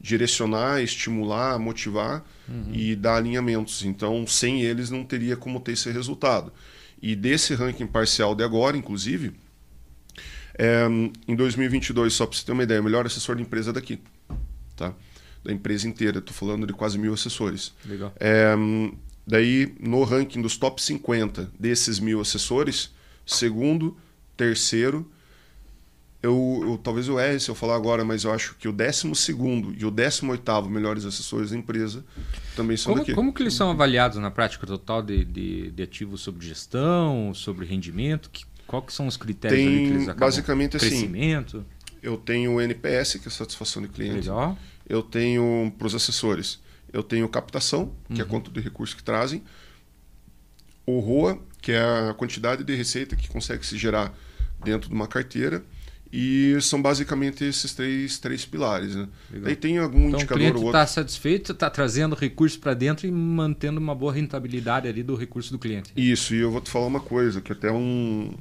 [0.00, 2.72] direcionar, estimular, motivar uhum.
[2.72, 3.84] e dar alinhamentos.
[3.84, 6.52] Então, sem eles não teria como ter esse resultado.
[7.00, 9.32] E desse ranking parcial de agora, inclusive,
[10.58, 10.86] é,
[11.28, 14.00] em 2022, só para você ter uma ideia, o melhor assessor de empresa daqui,
[14.74, 14.92] tá?
[15.44, 16.18] Da empresa inteira.
[16.18, 17.72] Estou falando de quase mil assessores.
[17.84, 18.12] Legal.
[18.18, 18.54] É,
[19.24, 22.90] daí, no ranking dos top 50 desses mil assessores,
[23.24, 23.96] segundo,
[24.36, 25.08] terceiro
[26.22, 29.32] eu, eu, talvez eu erre se eu falar agora, mas eu acho que o 12
[29.78, 32.04] e o 18 melhores assessores da empresa
[32.54, 33.14] também são como, daqui.
[33.14, 37.66] Como que eles são avaliados na prática total de, de, de ativos sobre gestão, sobre
[37.66, 38.30] rendimento?
[38.30, 40.20] Que, qual que são os critérios Tem, que eles acabam?
[40.20, 41.58] Basicamente assim, Crescimento?
[41.58, 41.66] Assim,
[42.02, 44.28] eu tenho o NPS, que é satisfação de cliente.
[44.28, 44.56] Legal.
[44.88, 46.60] Eu tenho para os assessores.
[46.92, 48.20] Eu tenho captação, que uhum.
[48.20, 49.42] é a conta de recursos que trazem.
[50.86, 54.14] O ROA, que é a quantidade de receita que consegue se gerar
[54.64, 55.64] dentro de uma carteira
[56.12, 58.94] e são basicamente esses três, três pilares.
[58.94, 59.08] Né?
[59.30, 60.58] Daí tem algum então, indicador outro.
[60.58, 65.02] O cliente está satisfeito, está trazendo recursos para dentro e mantendo uma boa rentabilidade ali
[65.02, 65.92] do recurso do cliente.
[65.96, 68.32] Isso, e eu vou te falar uma coisa, que até um,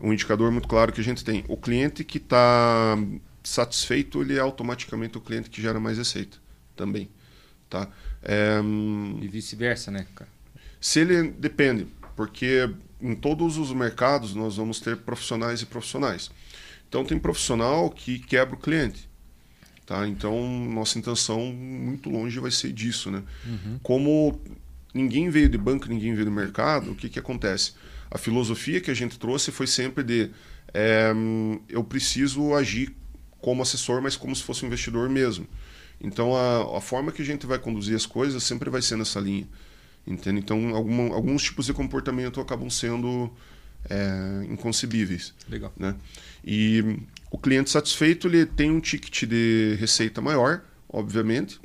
[0.00, 1.44] um indicador muito claro que a gente tem.
[1.48, 2.96] O cliente que está
[3.42, 6.38] satisfeito, ele é automaticamente o cliente que gera mais receita
[6.76, 7.08] também.
[7.68, 7.88] Tá?
[8.22, 8.60] É,
[9.20, 10.30] e vice-versa, né, cara?
[10.80, 16.30] Se ele depende, porque em todos os mercados nós vamos ter profissionais e profissionais.
[16.88, 19.08] Então tem profissional que quebra o cliente.
[19.84, 20.06] Tá?
[20.06, 23.10] Então nossa intenção muito longe vai ser disso.
[23.10, 23.22] Né?
[23.46, 23.78] Uhum.
[23.82, 24.40] Como
[24.92, 27.72] ninguém veio de banco, ninguém veio do mercado, o que, que acontece?
[28.10, 30.30] A filosofia que a gente trouxe foi sempre de
[30.74, 31.12] é,
[31.68, 32.94] eu preciso agir
[33.40, 35.46] como assessor, mas como se fosse um investidor mesmo.
[36.00, 39.20] Então a, a forma que a gente vai conduzir as coisas sempre vai ser nessa
[39.20, 39.46] linha.
[40.06, 40.38] Entende?
[40.38, 43.30] Então alguma, alguns tipos de comportamento acabam sendo
[43.88, 45.34] é, inconcebíveis.
[45.48, 45.72] Legal.
[45.76, 45.94] Né?
[46.50, 46.82] E
[47.30, 51.60] o cliente satisfeito ele tem um ticket de receita maior, obviamente.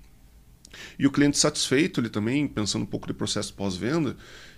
[1.00, 4.18] E o cliente satisfeito, ele também, pensando um pouco de processo pós-venda,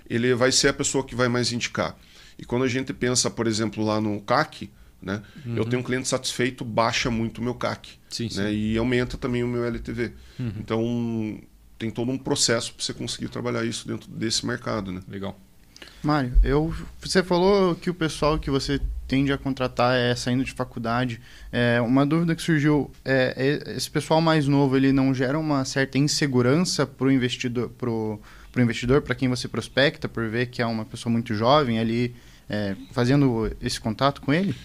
[0.10, 1.96] ele vai ser a pessoa que vai mais indicar.
[2.40, 5.22] E quando a gente pensa, por exemplo, lá no CAC, né?
[5.46, 5.58] Uhum.
[5.58, 7.92] Eu tenho um cliente satisfeito, baixa muito o meu CAC.
[8.10, 8.30] Sim, né?
[8.30, 8.50] sim.
[8.50, 10.12] E aumenta também o meu LTV.
[10.40, 10.54] Uhum.
[10.60, 11.40] Então,
[11.78, 15.02] tem todo um processo para você conseguir trabalhar isso dentro desse mercado, né?
[15.08, 15.40] Legal.
[16.04, 20.52] Mário, eu, você falou que o pessoal que você tende a contratar é saindo de
[20.52, 21.22] faculdade.
[21.52, 25.98] É, uma dúvida que surgiu é, esse pessoal mais novo ele não gera uma certa
[25.98, 28.20] insegurança para o investidor, pro,
[28.52, 32.16] pro investidor, para quem você prospecta, por ver que é uma pessoa muito jovem ali
[32.50, 34.56] é, fazendo esse contato com ele?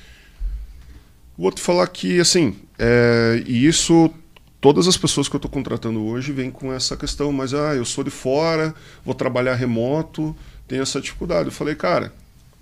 [1.36, 4.12] Vou te falar que assim, é, e isso
[4.60, 7.84] todas as pessoas que eu estou contratando hoje vêm com essa questão, mas ah, eu
[7.84, 10.36] sou de fora, vou trabalhar remoto
[10.70, 11.46] tem essa dificuldade.
[11.46, 12.12] Eu falei, cara,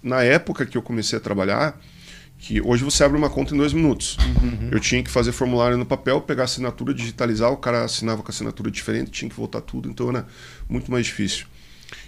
[0.03, 1.79] na época que eu comecei a trabalhar,
[2.39, 4.17] que hoje você abre uma conta em dois minutos.
[4.43, 4.71] Uhum.
[4.73, 8.71] Eu tinha que fazer formulário no papel, pegar assinatura, digitalizar, o cara assinava com assinatura
[8.71, 10.27] diferente, tinha que voltar tudo, então era
[10.67, 11.45] muito mais difícil.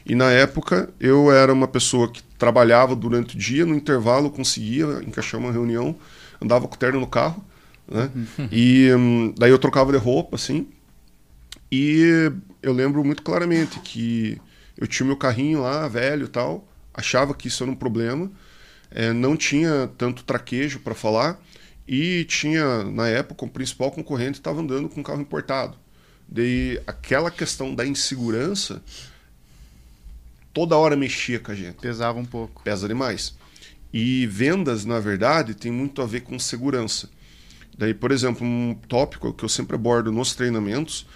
[0.06, 4.86] E na época eu era uma pessoa que trabalhava durante o dia, no intervalo conseguia
[5.06, 5.94] encaixar uma reunião,
[6.40, 7.44] andava com o terno no carro,
[7.86, 8.10] né?
[8.14, 8.48] Uhum.
[8.50, 10.66] E um, daí eu trocava de roupa, assim.
[11.70, 12.32] E
[12.62, 14.40] eu lembro muito claramente que
[14.80, 18.32] eu tinha meu carrinho lá, velho e tal, achava que isso era um problema,
[18.90, 21.38] é, não tinha tanto traquejo para falar
[21.86, 25.76] e tinha, na época, o principal concorrente estava andando com um carro importado.
[26.26, 28.82] Daí aquela questão da insegurança
[30.52, 31.76] toda hora mexia com a gente.
[31.80, 32.62] Pesava um pouco.
[32.62, 33.34] Pesa demais.
[33.92, 37.10] E vendas, na verdade, tem muito a ver com segurança.
[37.76, 41.06] Daí, por exemplo, um tópico que eu sempre abordo nos treinamentos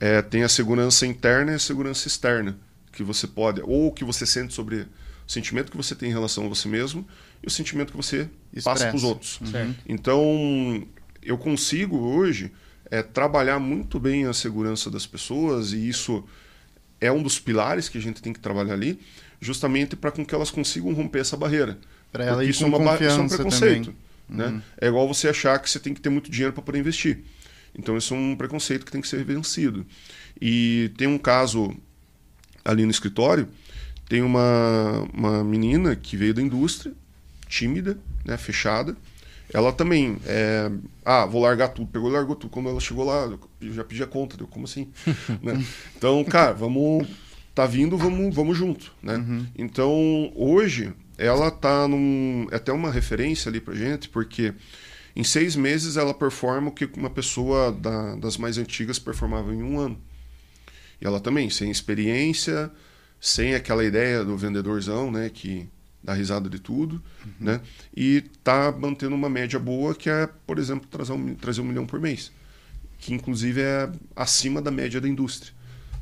[0.00, 2.58] é, tem a segurança interna e a segurança externa
[2.94, 4.86] que você pode, ou que você sente sobre
[5.26, 7.06] o sentimento que você tem em relação a você mesmo
[7.42, 8.70] e o sentimento que você Expressa.
[8.70, 9.40] passa para os outros.
[9.40, 9.74] Uhum.
[9.88, 10.86] Então,
[11.22, 12.52] eu consigo hoje
[12.90, 16.24] é, trabalhar muito bem a segurança das pessoas e isso
[17.00, 18.98] é um dos pilares que a gente tem que trabalhar ali,
[19.40, 21.78] justamente para que elas consigam romper essa barreira.
[22.12, 23.94] Para ela isso, é uma, isso é um preconceito.
[24.28, 24.46] Né?
[24.46, 24.62] Uhum.
[24.80, 27.24] É igual você achar que você tem que ter muito dinheiro para poder investir.
[27.76, 29.84] Então, isso é um preconceito que tem que ser vencido.
[30.40, 31.74] E tem um caso
[32.64, 33.48] ali no escritório,
[34.08, 36.94] tem uma, uma menina que veio da indústria,
[37.48, 38.96] tímida, né, fechada.
[39.52, 40.70] Ela também, é,
[41.04, 41.88] ah, vou largar tudo.
[41.88, 42.50] Pegou e largou tudo.
[42.50, 44.36] Quando ela chegou lá, eu já pedi a conta.
[44.36, 44.88] Deu, como assim?
[45.42, 45.64] né?
[45.96, 47.06] Então, cara, vamos.
[47.54, 48.92] Tá vindo, vamos, vamos junto.
[49.00, 49.14] Né?
[49.14, 49.46] Uhum.
[49.56, 52.48] Então, hoje, ela tá num.
[52.50, 54.52] É até uma referência ali pra gente, porque
[55.14, 59.62] em seis meses ela performa o que uma pessoa da, das mais antigas performava em
[59.62, 59.98] um ano.
[61.04, 62.70] E ela também, sem experiência,
[63.20, 65.68] sem aquela ideia do vendedorzão, né, que
[66.02, 67.32] dá risada de tudo, uhum.
[67.40, 67.60] né?
[67.96, 71.86] E tá mantendo uma média boa que é, por exemplo, trazer um, trazer um milhão
[71.86, 72.32] por mês,
[72.98, 75.52] que inclusive é acima da média da indústria.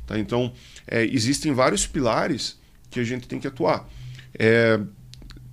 [0.05, 0.17] Tá?
[0.17, 0.53] Então,
[0.87, 3.87] é, existem vários pilares que a gente tem que atuar.
[4.37, 4.79] É,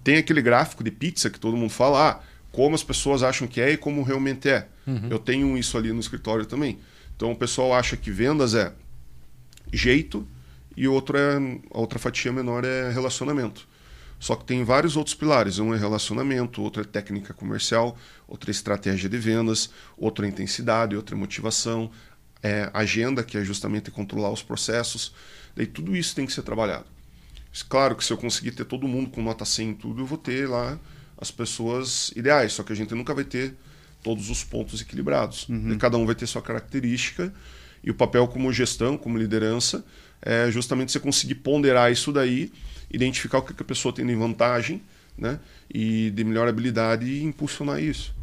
[0.02, 3.60] tem aquele gráfico de pizza que todo mundo fala, ah, como as pessoas acham que
[3.60, 4.66] é e como realmente é.
[4.86, 5.08] Uhum.
[5.10, 6.78] Eu tenho isso ali no escritório também.
[7.16, 8.72] Então o pessoal acha que vendas é
[9.72, 10.26] jeito
[10.76, 11.36] e outro é,
[11.70, 13.68] a outra fatia menor é relacionamento.
[14.18, 15.58] Só que tem vários outros pilares.
[15.58, 17.96] Um é relacionamento, outro é técnica comercial,
[18.28, 21.90] outra é estratégia de vendas, outro é intensidade, outra é motivação,
[22.42, 25.14] é agenda, que é justamente controlar os processos.
[25.56, 26.84] Daí tudo isso tem que ser trabalhado.
[27.68, 30.18] Claro que se eu conseguir ter todo mundo com nota 100 em tudo, eu vou
[30.18, 30.78] ter lá
[31.16, 32.52] as pessoas ideais.
[32.52, 33.56] Só que a gente nunca vai ter
[34.02, 35.48] todos os pontos equilibrados.
[35.48, 35.76] Uhum.
[35.78, 37.32] Cada um vai ter sua característica
[37.82, 39.84] e o papel como gestão, como liderança,
[40.22, 42.52] é justamente você conseguir ponderar isso daí,
[42.90, 44.82] identificar o que a pessoa tem de vantagem
[45.16, 45.38] né?
[45.72, 48.14] e de melhor habilidade e impulsionar isso.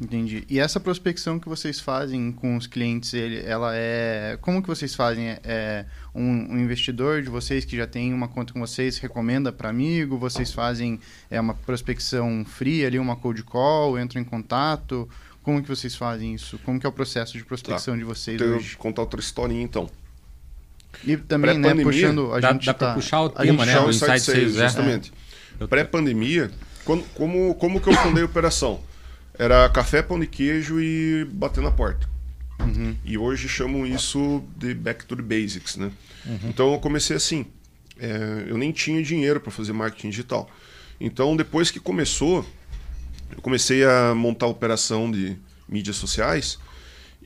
[0.00, 0.44] Entendi.
[0.50, 4.36] E essa prospecção que vocês fazem com os clientes, ele, ela é.
[4.40, 5.28] Como que vocês fazem?
[5.44, 9.68] É um, um investidor de vocês que já tem uma conta com vocês recomenda para
[9.68, 10.18] amigo?
[10.18, 10.98] Vocês fazem
[11.30, 15.08] é uma prospecção fria ali, uma cold call, entram em contato?
[15.44, 16.58] Como que vocês fazem isso?
[16.64, 17.98] Como que é o processo de prospecção tá.
[17.98, 18.72] de vocês então, hoje?
[18.72, 19.88] Eu contar outra historinha então.
[21.04, 22.86] E também, né, puxando a dá, gente dá tá...
[22.86, 23.78] para puxar o tema, né?
[23.78, 24.64] O Insight Sales, é.
[24.64, 25.12] justamente.
[25.60, 25.66] É.
[25.66, 26.50] Pré-pandemia,
[27.14, 28.80] como, como que eu fundei a operação?
[29.38, 32.08] Era café, pão de queijo e bater na porta.
[32.60, 32.96] Uhum.
[33.04, 35.90] E hoje chamam isso de back to the basics, né?
[36.24, 36.38] Uhum.
[36.44, 37.44] Então eu comecei assim.
[37.98, 40.48] É, eu nem tinha dinheiro para fazer marketing digital.
[40.98, 42.46] Então depois que começou,
[43.30, 45.36] eu comecei a montar a operação de
[45.68, 46.58] mídias sociais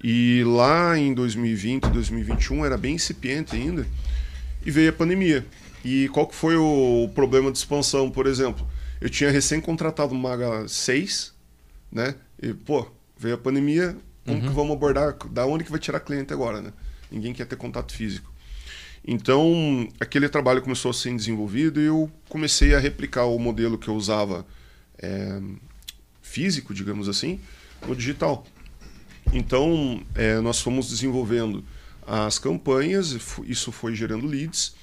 [0.02, 3.86] e lá em 2020, 2021 era bem incipiente ainda
[4.64, 5.44] e veio a pandemia.
[5.84, 8.66] E qual que foi o problema de expansão, por exemplo?
[9.00, 11.32] Eu tinha recém contratado uma Maga 6,
[11.90, 12.14] né?
[12.40, 14.48] E, pô, veio a pandemia, como uhum.
[14.48, 15.16] que vamos abordar?
[15.30, 16.72] Da onde que vai tirar cliente agora, né?
[17.10, 18.32] Ninguém quer ter contato físico.
[19.06, 23.88] Então, aquele trabalho começou a ser desenvolvido e eu comecei a replicar o modelo que
[23.88, 24.44] eu usava
[24.98, 25.40] é,
[26.28, 27.40] físico, digamos assim,
[27.86, 28.46] no digital.
[29.32, 31.64] Então, é, nós fomos desenvolvendo
[32.06, 34.74] as campanhas, isso foi gerando leads,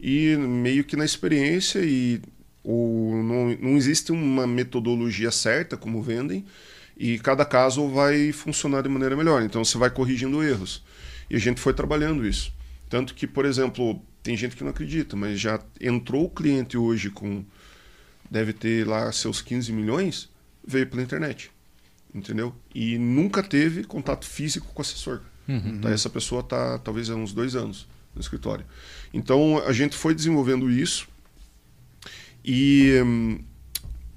[0.00, 2.20] e meio que na experiência, e
[2.64, 6.44] o, não, não existe uma metodologia certa como vendem,
[6.96, 9.42] e cada caso vai funcionar de maneira melhor.
[9.42, 10.82] Então você vai corrigindo erros.
[11.30, 12.52] E a gente foi trabalhando isso.
[12.90, 17.08] Tanto que, por exemplo, tem gente que não acredita, mas já entrou o cliente hoje
[17.08, 17.44] com.
[18.30, 20.28] deve ter lá seus 15 milhões,
[20.70, 21.50] veio pela internet.
[22.14, 22.54] Entendeu?
[22.74, 25.20] E nunca teve contato físico com o assessor.
[25.46, 25.80] Uhum.
[25.80, 28.64] Tá, essa pessoa está talvez há uns dois anos no escritório.
[29.12, 31.08] Então a gente foi desenvolvendo isso
[32.44, 33.40] e hum,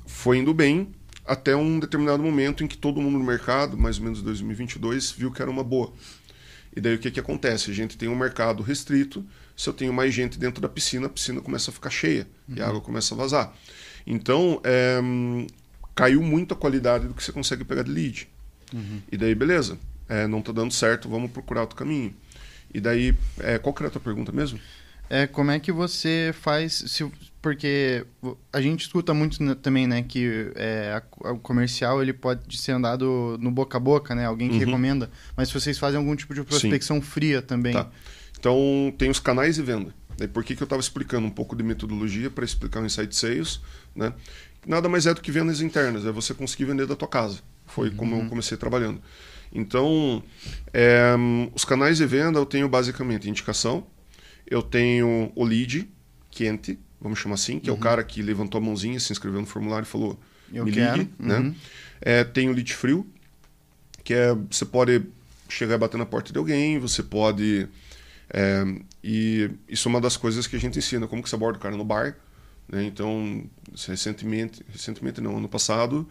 [0.05, 0.91] foi indo bem
[1.25, 5.31] até um determinado momento em que todo mundo no mercado, mais ou menos 2022, viu
[5.31, 5.93] que era uma boa.
[6.75, 7.69] E daí o que, que acontece?
[7.69, 9.25] A gente tem um mercado restrito.
[9.55, 12.55] Se eu tenho mais gente dentro da piscina, a piscina começa a ficar cheia uhum.
[12.55, 12.69] e a uhum.
[12.69, 13.53] água começa a vazar.
[14.05, 14.99] Então, é,
[15.95, 18.27] caiu muito a qualidade do que você consegue pegar de lead.
[18.73, 19.01] Uhum.
[19.11, 19.77] E daí, beleza,
[20.09, 22.13] é, não está dando certo, vamos procurar outro caminho.
[22.73, 24.59] E daí, é, qual que era a tua pergunta mesmo?
[25.09, 27.05] É, como é que você faz, se,
[27.41, 28.05] porque
[28.51, 33.51] a gente escuta muito também, né, que é, o comercial ele pode ser andado no
[33.51, 34.65] boca a boca, né, alguém que uhum.
[34.65, 37.01] recomenda, mas vocês fazem algum tipo de prospecção Sim.
[37.03, 37.73] fria também.
[37.73, 37.89] Tá.
[38.39, 39.93] Então, tem os canais de venda.
[40.17, 43.15] Daí, por que, que eu estava explicando um pouco de metodologia para explicar o Insight
[43.15, 43.61] Sales,
[43.95, 44.13] né?
[44.65, 47.39] Nada mais é do que vendas internas, é você conseguir vender da tua casa.
[47.65, 47.95] Foi uhum.
[47.95, 49.01] como eu comecei trabalhando.
[49.51, 50.23] Então,
[50.73, 51.13] é,
[51.53, 53.85] os canais de venda eu tenho basicamente indicação,
[54.47, 55.87] eu tenho o lead
[56.31, 57.75] quente, vamos chamar assim, que uhum.
[57.75, 57.83] é o uhum.
[57.83, 60.19] cara que levantou a mãozinha, se inscreveu no formulário e falou,
[60.51, 60.97] eu me quero.
[60.97, 61.13] ligue.
[61.19, 61.37] Né?
[61.37, 61.55] Uhum.
[62.01, 63.05] É, tem o lead frio,
[64.03, 65.03] que é você pode
[65.47, 67.67] chegar e bater na porta de alguém, você pode...
[68.35, 68.63] É,
[69.03, 71.61] e isso é uma das coisas que a gente ensina, como que você aborda o
[71.61, 72.15] cara no bar.
[72.67, 72.85] Né?
[72.85, 73.43] Então,
[73.87, 76.07] recentemente, recentemente não, ano passado,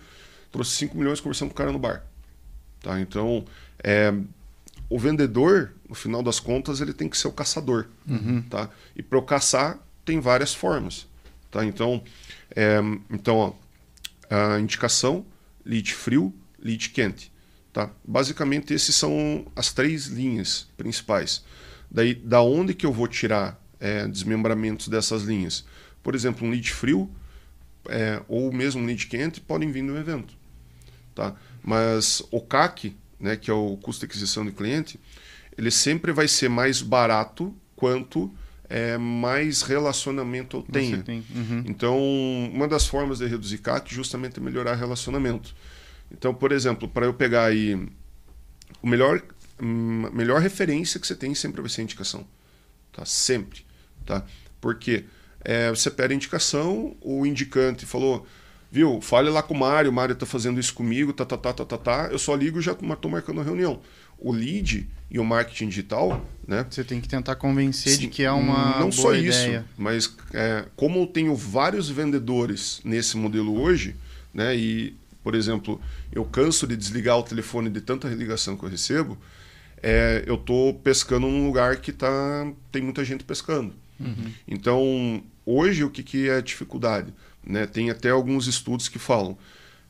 [0.50, 2.04] trouxe 5 milhões conversando com o cara no bar.
[2.80, 3.00] Tá?
[3.00, 3.44] Então,
[3.82, 4.12] é,
[4.88, 7.86] o vendedor, no final das contas, ele tem que ser o caçador.
[8.06, 8.42] Uhum.
[8.42, 8.68] Tá?
[8.94, 11.06] E para eu caçar, tem várias formas.
[11.50, 11.64] Tá?
[11.64, 12.02] Então,
[12.54, 12.78] é,
[13.10, 13.52] então ó,
[14.28, 15.24] a indicação,
[15.64, 17.32] lead frio, lead quente.
[17.72, 17.90] Tá?
[18.04, 21.42] Basicamente, esses são as três linhas principais.
[21.90, 25.64] Daí, da onde que eu vou tirar é, desmembramentos dessas linhas?
[26.02, 27.10] Por exemplo, um lead frio
[27.88, 30.34] é, ou mesmo um lead quente podem vir do evento.
[31.14, 31.34] Tá?
[31.62, 34.98] Mas o CAC, né, que é o custo de aquisição do cliente,
[35.56, 38.32] ele sempre vai ser mais barato quanto
[38.68, 41.04] é, mais relacionamento eu tenho.
[41.06, 41.64] Uhum.
[41.66, 41.98] Então,
[42.52, 45.54] uma das formas de reduzir CAC justamente é melhorar relacionamento.
[46.10, 47.74] Então, por exemplo, para eu pegar aí
[48.82, 49.22] o melhor
[49.60, 52.26] hum, melhor referência que você tem sempre vai ser indicação,
[52.92, 53.04] tá?
[53.04, 53.64] Sempre,
[54.04, 54.24] tá?
[54.60, 55.04] Porque
[55.44, 58.26] é, você pede a indicação, o indicante falou,
[58.70, 61.52] viu, fale lá com o Mário, o Mário está fazendo isso comigo, tá, tá, tá,
[61.52, 62.09] tá, tá, tá.
[62.11, 63.81] Eu só ligo e já estou marcando a reunião.
[64.18, 66.64] O lead e o marketing digital, né?
[66.70, 69.59] Você tem que tentar convencer Sim, de que é uma não só ideia.
[69.59, 73.96] isso, mas é, como eu tenho vários vendedores nesse modelo hoje,
[74.33, 74.57] né?
[74.57, 79.16] E por exemplo, eu canso de desligar o telefone de tanta ligação que eu recebo,
[79.83, 83.72] é, eu estou pescando num lugar que tá, tem muita gente pescando.
[84.00, 84.33] Uhum.
[84.46, 87.12] Então, hoje, o que, que é dificuldade?
[87.44, 87.66] Né?
[87.66, 89.37] Tem até alguns estudos que falam.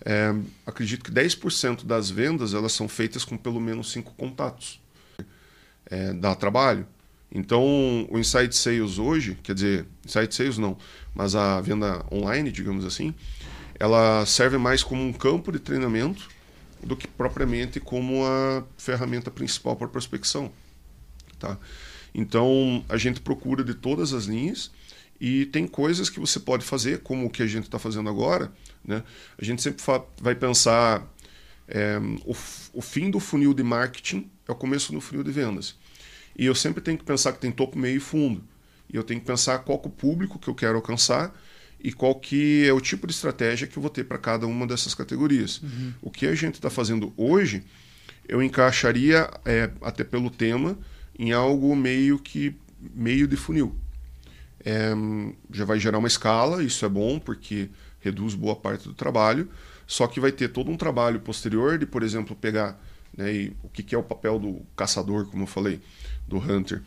[0.05, 0.35] É,
[0.67, 4.81] acredito que 10% das vendas elas são feitas com pelo menos cinco contatos.
[5.87, 6.87] É, dá trabalho.
[7.35, 10.77] Então, o Insight Sales hoje, quer dizer, Insight Sales não,
[11.15, 13.15] mas a venda online, digamos assim,
[13.79, 16.29] ela serve mais como um campo de treinamento
[16.83, 20.53] do que propriamente como a ferramenta principal para prospecção.
[21.39, 21.57] Tá?
[22.15, 24.71] Então, a gente procura de todas as linhas
[25.25, 28.51] e tem coisas que você pode fazer, como o que a gente está fazendo agora.
[28.85, 29.05] Né?
[29.39, 29.81] A gente sempre
[30.21, 31.09] vai pensar
[31.69, 32.35] é, o,
[32.73, 35.77] o fim do funil de marketing é o começo do funil de vendas.
[36.37, 38.43] E eu sempre tenho que pensar que tem topo, meio e fundo.
[38.93, 41.33] E eu tenho que pensar qual é o público que eu quero alcançar
[41.79, 44.67] e qual que é o tipo de estratégia que eu vou ter para cada uma
[44.67, 45.63] dessas categorias.
[45.63, 45.93] Uhum.
[46.03, 47.63] O que a gente está fazendo hoje,
[48.27, 50.77] eu encaixaria, é, até pelo tema,
[51.17, 52.57] em algo meio que
[52.93, 53.77] meio de funil.
[54.65, 54.93] É,
[55.51, 57.69] já vai gerar uma escala, isso é bom porque
[58.01, 59.49] reduz boa parte do trabalho,
[59.87, 62.81] só que vai ter todo um trabalho posterior de, por exemplo, pegar
[63.17, 65.81] né, o que, que, é o papel do caçador, como eu falei,
[66.27, 66.83] do hunter.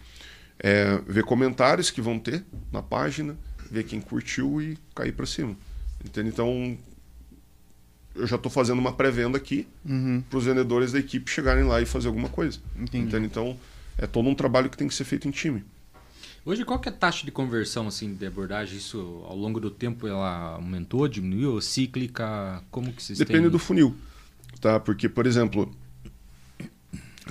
[0.58, 3.38] É, ver comentários que vão ter na página,
[3.70, 5.56] ver quem curtiu e cair para cima.
[6.04, 6.30] Entende?
[6.30, 6.78] Então,
[8.16, 10.24] eu já estou fazendo uma pré-venda aqui uhum.
[10.30, 12.60] para os vendedores da equipe chegarem lá e fazer alguma coisa.
[12.76, 13.08] Entendi.
[13.08, 13.26] Entende?
[13.26, 13.58] Então,
[13.98, 15.64] é todo um trabalho que tem que ser feito em time.
[16.46, 18.78] Hoje, qual que é a taxa de conversão assim, de abordagem?
[18.78, 22.64] Isso, ao longo do tempo, ela aumentou, diminuiu, cíclica?
[22.70, 23.50] Como que vocês Depende têm?
[23.50, 23.96] do funil.
[24.62, 24.80] Tá?
[24.80, 25.76] Porque, por exemplo,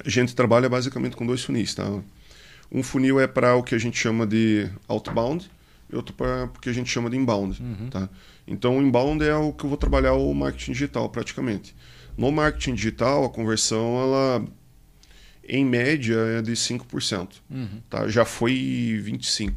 [0.04, 1.72] a gente trabalha basicamente com dois funis.
[1.76, 1.84] Tá?
[2.72, 5.48] Um funil é para o que a gente chama de outbound
[5.88, 7.62] e outro para o que a gente chama de inbound.
[7.62, 7.90] Uhum.
[7.90, 8.08] Tá?
[8.48, 11.72] Então, o inbound é o que eu vou trabalhar o marketing digital praticamente.
[12.18, 14.44] No marketing digital, a conversão, ela
[15.48, 17.28] em média é de 5%.
[17.50, 17.68] Uhum.
[17.90, 18.08] Tá?
[18.08, 18.52] Já foi
[19.04, 19.54] 25%.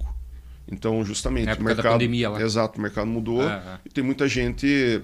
[0.69, 2.41] Então, justamente, Na o época da mercado, pandemia lá.
[2.41, 3.80] exato, o mercado mudou Ah, ah.
[3.86, 5.02] e tem muita gente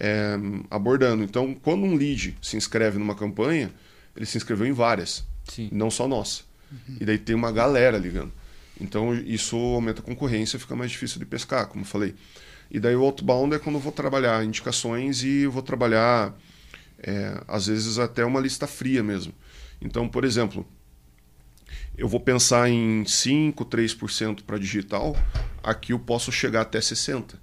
[0.00, 0.36] é,
[0.70, 1.22] abordando.
[1.22, 3.70] Então, quando um lead se inscreve numa campanha,
[4.16, 5.68] ele se inscreveu em várias, Sim.
[5.70, 6.42] não só nossa.
[6.98, 8.32] E daí tem uma galera ligando.
[8.80, 12.14] Então, isso aumenta a concorrência, fica mais difícil de pescar, como eu falei.
[12.70, 16.34] E daí o outbound é quando eu vou trabalhar indicações e vou trabalhar,
[17.02, 19.34] é, às vezes, até uma lista fria mesmo.
[19.82, 20.66] Então, por exemplo,
[21.96, 25.16] eu vou pensar em 5, 3% para digital,
[25.62, 27.34] aqui eu posso chegar até 60%,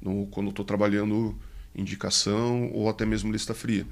[0.00, 1.38] no, quando eu estou trabalhando
[1.74, 3.86] indicação ou até mesmo lista fria.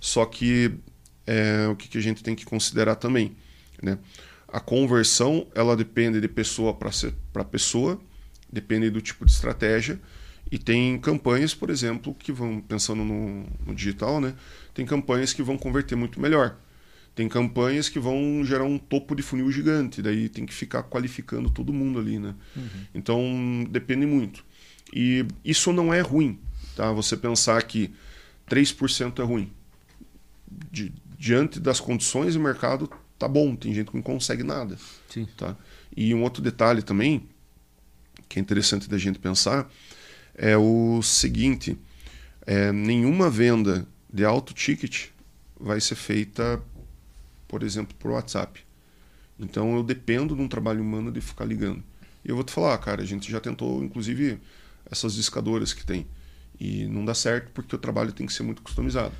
[0.00, 0.74] Só que
[1.26, 3.36] é, o que, que a gente tem que considerar também,
[3.82, 3.98] né?
[4.48, 7.98] A conversão ela depende de pessoa para pessoa,
[8.52, 9.98] depende do tipo de estratégia
[10.50, 14.34] e tem campanhas, por exemplo, que vão pensando no, no digital, né?
[14.74, 16.58] Tem campanhas que vão converter muito melhor.
[17.14, 21.50] Tem campanhas que vão gerar um topo de funil gigante, daí tem que ficar qualificando
[21.50, 22.34] todo mundo ali, né?
[22.94, 24.44] Então depende muito.
[24.94, 26.38] E isso não é ruim,
[26.74, 26.90] tá?
[26.92, 27.90] Você pensar que
[28.48, 29.50] 3% é ruim.
[30.70, 34.78] Di- diante das condições do mercado, tá bom, tem gente que não consegue nada.
[35.08, 35.26] Sim.
[35.36, 35.56] Tá?
[35.96, 37.28] E um outro detalhe também,
[38.28, 39.70] que é interessante da gente pensar,
[40.34, 41.76] é o seguinte:
[42.46, 45.08] é, nenhuma venda de alto ticket
[45.58, 46.60] vai ser feita,
[47.52, 48.64] por exemplo, por WhatsApp.
[49.38, 51.82] Então eu dependo de um trabalho humano de ficar ligando.
[52.24, 54.38] E eu vou te falar, cara, a gente já tentou, inclusive,
[54.90, 56.06] essas discadoras que tem.
[56.58, 59.12] E não dá certo porque o trabalho tem que ser muito customizado.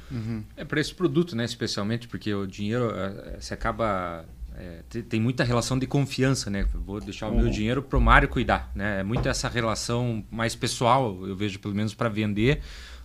[0.57, 1.45] É para esse produto, né?
[1.45, 4.25] Especialmente porque o dinheiro eh, você acaba
[4.57, 6.66] é, te- tem muita relação de confiança, né?
[6.73, 7.51] Vou deixar o meu Uhum.
[7.51, 9.01] dinheiro pro Mário cuidar, né?
[9.01, 12.62] É muito essa relação mais pessoal, eu vejo pelo menos para vender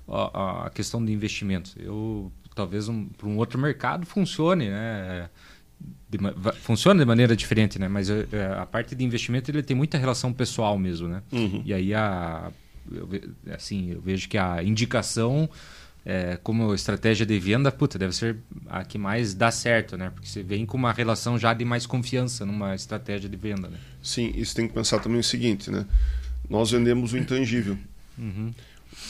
[0.08, 1.72] a, a questão de investimento.
[1.78, 5.30] Eu talvez um, para um outro mercado funcione, né?
[6.10, 6.17] De
[6.62, 7.88] funciona de maneira diferente, né?
[7.88, 8.26] Mas eh,
[8.58, 11.22] a parte de investimento ele tem muita relação pessoal mesmo, né?
[11.32, 11.62] Uhum.
[11.63, 12.52] E aí a
[12.91, 13.08] eu,
[13.54, 15.50] assim, eu vejo que a indicação
[16.06, 20.10] é, como estratégia de venda, puta, deve ser a que mais dá certo, né?
[20.10, 23.78] Porque você vem com uma relação já de mais confiança numa estratégia de venda, né?
[24.02, 25.86] Sim, isso tem que pensar também o seguinte, né?
[26.50, 27.78] Nós vendemos o intangível.
[28.17, 28.54] Uhum.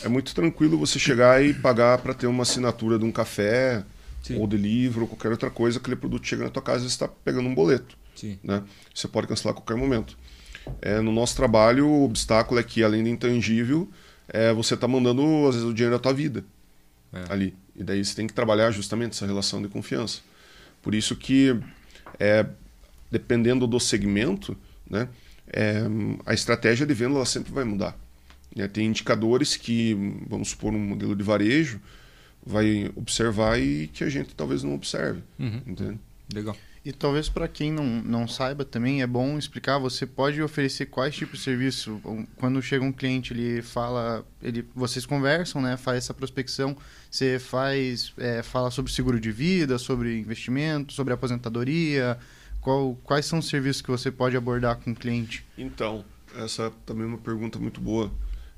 [0.03, 3.83] É muito tranquilo você chegar e pagar para ter uma assinatura de um café,
[4.21, 4.37] Sim.
[4.39, 6.95] ou de livro, ou qualquer outra coisa, aquele produto chega na tua casa e você
[6.95, 7.97] está pegando um boleto.
[8.15, 8.37] Sim.
[8.43, 8.63] Né?
[8.93, 10.17] Você pode cancelar a qualquer momento.
[10.81, 13.89] É, no nosso trabalho, o obstáculo é que, além do intangível,
[14.27, 16.43] é, você está mandando, às vezes, o dinheiro da tua vida
[17.13, 17.31] É.
[17.31, 17.55] ali.
[17.75, 20.19] E daí você tem que trabalhar justamente essa relação de confiança.
[20.81, 21.57] Por isso que,
[22.19, 22.45] é,
[23.09, 24.57] dependendo do segmento,
[24.89, 25.07] né,
[25.47, 25.81] é,
[26.25, 27.97] a estratégia de venda ela sempre vai mudar.
[28.57, 28.67] Né?
[28.67, 29.93] Tem indicadores que,
[30.27, 31.79] vamos supor, um modelo de varejo
[32.45, 35.21] vai observar e que a gente talvez não observe.
[35.37, 35.61] Uhum.
[35.67, 35.99] Entende?
[36.33, 36.55] Legal.
[36.87, 41.13] E talvez para quem não, não saiba também é bom explicar, você pode oferecer quais
[41.13, 42.01] tipos de serviço.
[42.37, 46.77] Quando chega um cliente, ele fala, ele, vocês conversam, né, faz essa prospecção,
[47.11, 52.17] você faz, é, fala sobre seguro de vida, sobre investimento, sobre aposentadoria,
[52.61, 55.45] qual, quais são os serviços que você pode abordar com o cliente?
[55.57, 56.05] Então,
[56.37, 58.09] essa também é uma pergunta muito boa.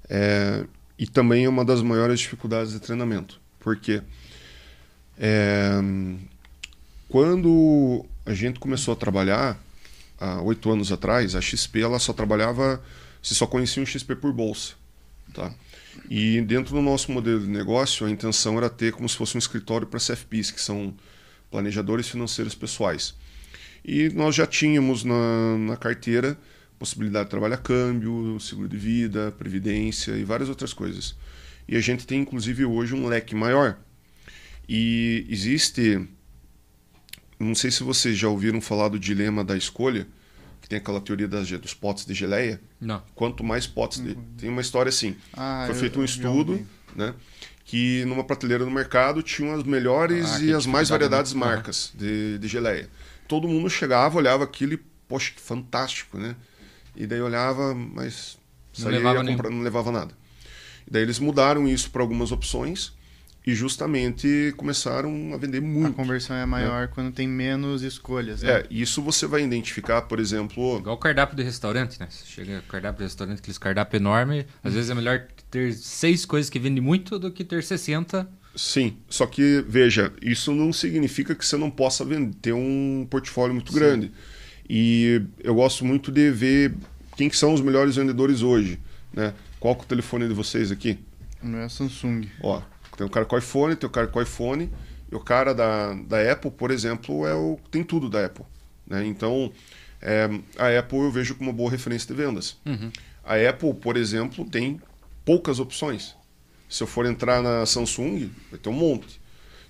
[0.10, 0.66] É,
[0.98, 3.40] e também é uma das maiores dificuldades de treinamento.
[3.60, 4.02] Porque
[5.18, 5.72] é,
[7.08, 9.58] quando a gente começou a trabalhar,
[10.20, 12.82] há oito anos atrás, a XP ela só trabalhava,
[13.22, 14.74] se só conhecia o XP por bolsa.
[15.34, 15.54] Tá?
[16.10, 19.40] E dentro do nosso modelo de negócio, a intenção era ter como se fosse um
[19.40, 20.94] escritório para CFPs, que são
[21.52, 23.14] planejadores financeiros pessoais.
[23.84, 26.38] E nós já tínhamos na, na carteira
[26.80, 31.16] possibilidade de trabalhar câmbio, seguro de vida, previdência e várias outras coisas.
[31.68, 33.78] E a gente tem inclusive hoje um leque maior.
[34.68, 36.08] E existe,
[37.40, 40.08] não sei se vocês já ouviram falar do dilema da escolha,
[40.62, 42.62] que tem aquela teoria das, dos potes de geleia.
[42.80, 43.04] Não.
[43.14, 45.16] Quanto mais potes, de, tem uma história assim.
[45.34, 46.66] Ah, Foi feito um estudo,
[46.96, 47.14] né?
[47.66, 52.38] Que numa prateleira no mercado tinham as melhores Ah, e as mais variedades marcas de,
[52.40, 52.90] de geleia.
[53.28, 54.78] Todo mundo chegava, olhava aquilo e,
[55.08, 56.36] poxa, que fantástico, né?
[56.96, 58.38] E daí olhava, mas
[58.78, 60.14] Não levava comprar, não levava nada.
[60.88, 62.94] E daí eles mudaram isso para algumas opções
[63.46, 65.96] e justamente começaram a vender A muito.
[65.96, 68.42] conversão é maior quando tem menos escolhas.
[68.42, 68.52] Né?
[68.52, 72.08] É, isso você vai identificar, por exemplo, Igual o cardápio do restaurante, né?
[72.10, 76.26] Você chega no cardápio do restaurante, aqueles cardápio enorme, às vezes é melhor ter seis
[76.26, 78.30] coisas que vendem muito do que ter 60.
[78.56, 83.54] Sim, só que veja, isso não significa que você não possa vender, ter um portfólio
[83.54, 83.80] muito Sim.
[83.80, 84.12] grande.
[84.70, 86.76] E eu gosto muito de ver
[87.18, 88.80] quem que são os melhores vendedores hoje,
[89.12, 89.34] né?
[89.60, 91.00] Qual que é o telefone de vocês aqui?
[91.42, 92.30] O meu é Samsung.
[92.42, 92.62] Ó,
[92.96, 94.70] tem o cara com iPhone, tem o cara com iPhone,
[95.12, 98.46] e o cara da, da Apple, por exemplo, é o tem tudo da Apple,
[98.86, 99.06] né?
[99.06, 99.52] Então,
[100.02, 102.58] é, a Apple eu vejo como uma boa referência de vendas.
[102.66, 102.92] Uhum.
[103.24, 104.80] A Apple, por exemplo, tem
[105.26, 106.16] poucas opções.
[106.70, 109.20] Se eu for entrar na Samsung, vai ter um monte.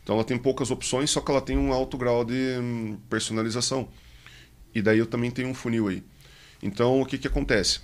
[0.04, 3.88] Então ela tem poucas opções, só que ela tem um alto grau de hum, personalização.
[4.74, 6.04] E daí eu também tenho um funil aí.
[6.62, 7.80] Então o que, que acontece?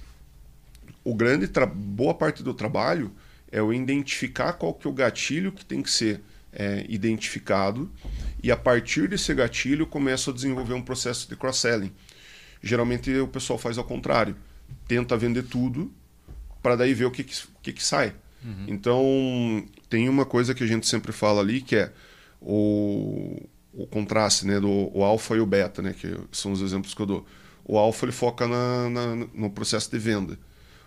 [1.04, 3.12] O grande boa parte do trabalho
[3.52, 6.22] é eu identificar qual que é o gatilho que tem que ser
[6.52, 7.92] é, identificado
[8.42, 11.92] e a partir desse gatilho eu começo a desenvolver um processo de cross-selling.
[12.62, 14.36] Geralmente o pessoal faz ao contrário,
[14.88, 15.92] tenta vender tudo
[16.62, 18.14] para daí ver o que, que, o que, que sai.
[18.44, 18.66] Uhum.
[18.68, 21.92] Então tem uma coisa que a gente sempre fala ali que é
[22.42, 26.94] o, o contraste né, do o alfa e o beta, né, que são os exemplos
[26.94, 27.26] que eu dou.
[27.64, 30.38] O alfa ele foca na, na, no processo de venda,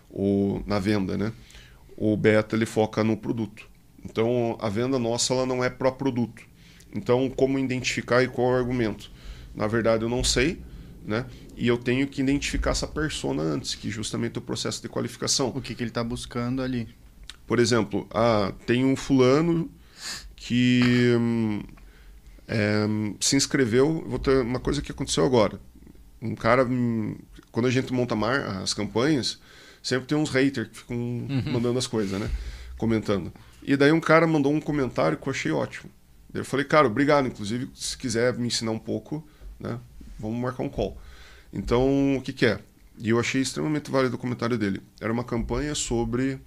[0.09, 1.33] o, na venda, né?
[1.97, 3.69] O beta ele foca no produto.
[4.03, 6.41] Então a venda nossa ela não é pró produto.
[6.95, 9.11] Então como identificar e qual é o argumento?
[9.53, 10.61] Na verdade eu não sei,
[11.05, 11.25] né?
[11.55, 15.49] E eu tenho que identificar essa persona antes, que justamente é o processo de qualificação.
[15.49, 16.87] O que, que ele está buscando ali?
[17.45, 19.69] Por exemplo, ah, tem um fulano
[20.35, 21.61] que hum,
[22.49, 22.85] é,
[23.19, 24.03] se inscreveu.
[24.07, 25.61] Vou ter uma coisa que aconteceu agora.
[26.21, 27.15] Um cara, hum,
[27.51, 29.39] quando a gente monta mar, as campanhas,
[29.81, 31.43] sempre tem uns haters que ficam uhum.
[31.53, 32.29] mandando as coisas, né?
[32.77, 33.31] Comentando.
[33.63, 35.91] E daí um cara mandou um comentário que eu achei ótimo.
[36.33, 37.27] Eu falei, cara, obrigado.
[37.27, 39.25] Inclusive, se quiser me ensinar um pouco,
[39.59, 39.79] né?
[40.17, 40.99] Vamos marcar um call.
[41.53, 42.59] Então, o que, que é?
[42.97, 44.81] E eu achei extremamente válido o comentário dele.
[44.99, 46.39] Era uma campanha sobre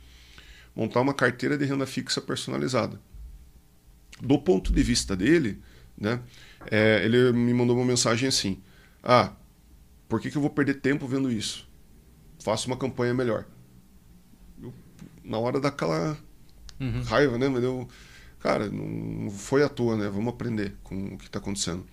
[0.76, 3.00] montar uma carteira de renda fixa personalizada
[4.22, 5.60] do ponto de vista dele,
[6.02, 6.20] né,
[6.70, 8.60] é, ele me mandou uma mensagem assim:
[9.02, 9.32] Ah,
[10.08, 11.68] por que, que eu vou perder tempo vendo isso?
[12.42, 13.46] Faça uma campanha melhor.
[14.60, 14.74] Eu,
[15.24, 16.18] na hora daquela
[16.80, 17.02] uhum.
[17.02, 17.48] raiva, né?
[17.48, 17.88] Mas eu,
[18.40, 20.08] cara, não foi à toa, né?
[20.08, 21.86] Vamos aprender com o que está acontecendo.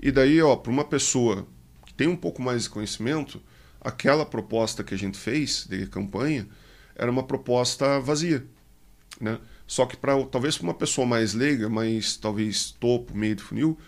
[0.00, 1.46] E daí, ó, para uma pessoa
[1.86, 3.40] que tem um pouco mais de conhecimento,
[3.80, 6.48] aquela proposta que a gente fez de campanha
[6.94, 8.44] era uma proposta vazia,
[9.20, 9.38] né?
[9.68, 13.78] Só que para talvez para uma pessoa mais leiga, mais talvez topo, meio de funil,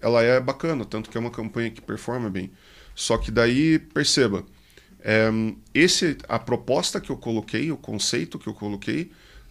[0.00, 2.52] ela é bacana, tanto que é uma campanha que performa bem.
[2.94, 4.44] Só que daí perceba,
[5.00, 5.28] é,
[5.74, 9.10] esse a proposta que eu coloquei, o conceito que eu coloquei,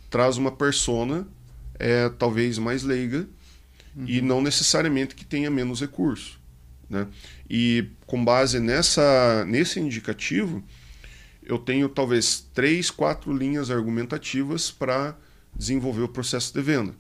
[0.09, 1.27] traz uma persona
[1.77, 3.27] é, talvez mais leiga
[3.93, 4.05] uhum.
[4.07, 6.39] e não necessariamente que tenha menos recurso.
[6.89, 7.07] Né?
[7.49, 10.63] E com base nessa, nesse indicativo,
[11.43, 15.17] eu tenho talvez três, quatro linhas argumentativas para
[15.55, 16.93] desenvolver o processo de venda.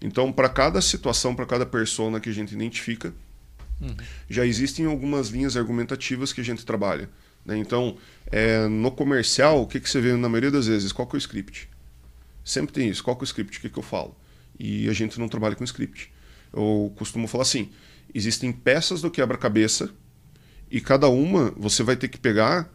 [0.00, 3.14] Então, para cada situação, para cada persona que a gente identifica,
[3.80, 3.94] uhum.
[4.28, 7.08] já existem algumas linhas argumentativas que a gente trabalha.
[7.44, 7.56] Né?
[7.56, 7.96] Então,
[8.26, 10.92] é, no comercial, o que, que você vê na maioria das vezes?
[10.92, 11.68] Qual que é o script?
[12.44, 13.02] Sempre tem isso.
[13.04, 13.58] Qual que é o script?
[13.58, 14.16] O que, que eu falo?
[14.58, 16.12] E a gente não trabalha com script.
[16.52, 17.70] Eu costumo falar assim:
[18.12, 19.90] existem peças do quebra-cabeça
[20.70, 22.72] e cada uma você vai ter que pegar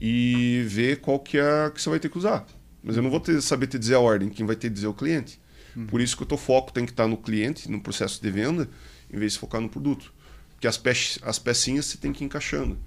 [0.00, 2.46] e ver qual que é que você vai ter que usar.
[2.82, 4.86] Mas eu não vou ter, saber te dizer a ordem, quem vai ter que dizer
[4.86, 5.40] é o cliente.
[5.76, 5.86] Uhum.
[5.86, 8.68] Por isso que o teu foco tem que estar no cliente, no processo de venda,
[9.12, 10.12] em vez de focar no produto.
[10.50, 10.90] Porque as, pe
[11.22, 12.78] as pecinhas você tem que ir encaixando.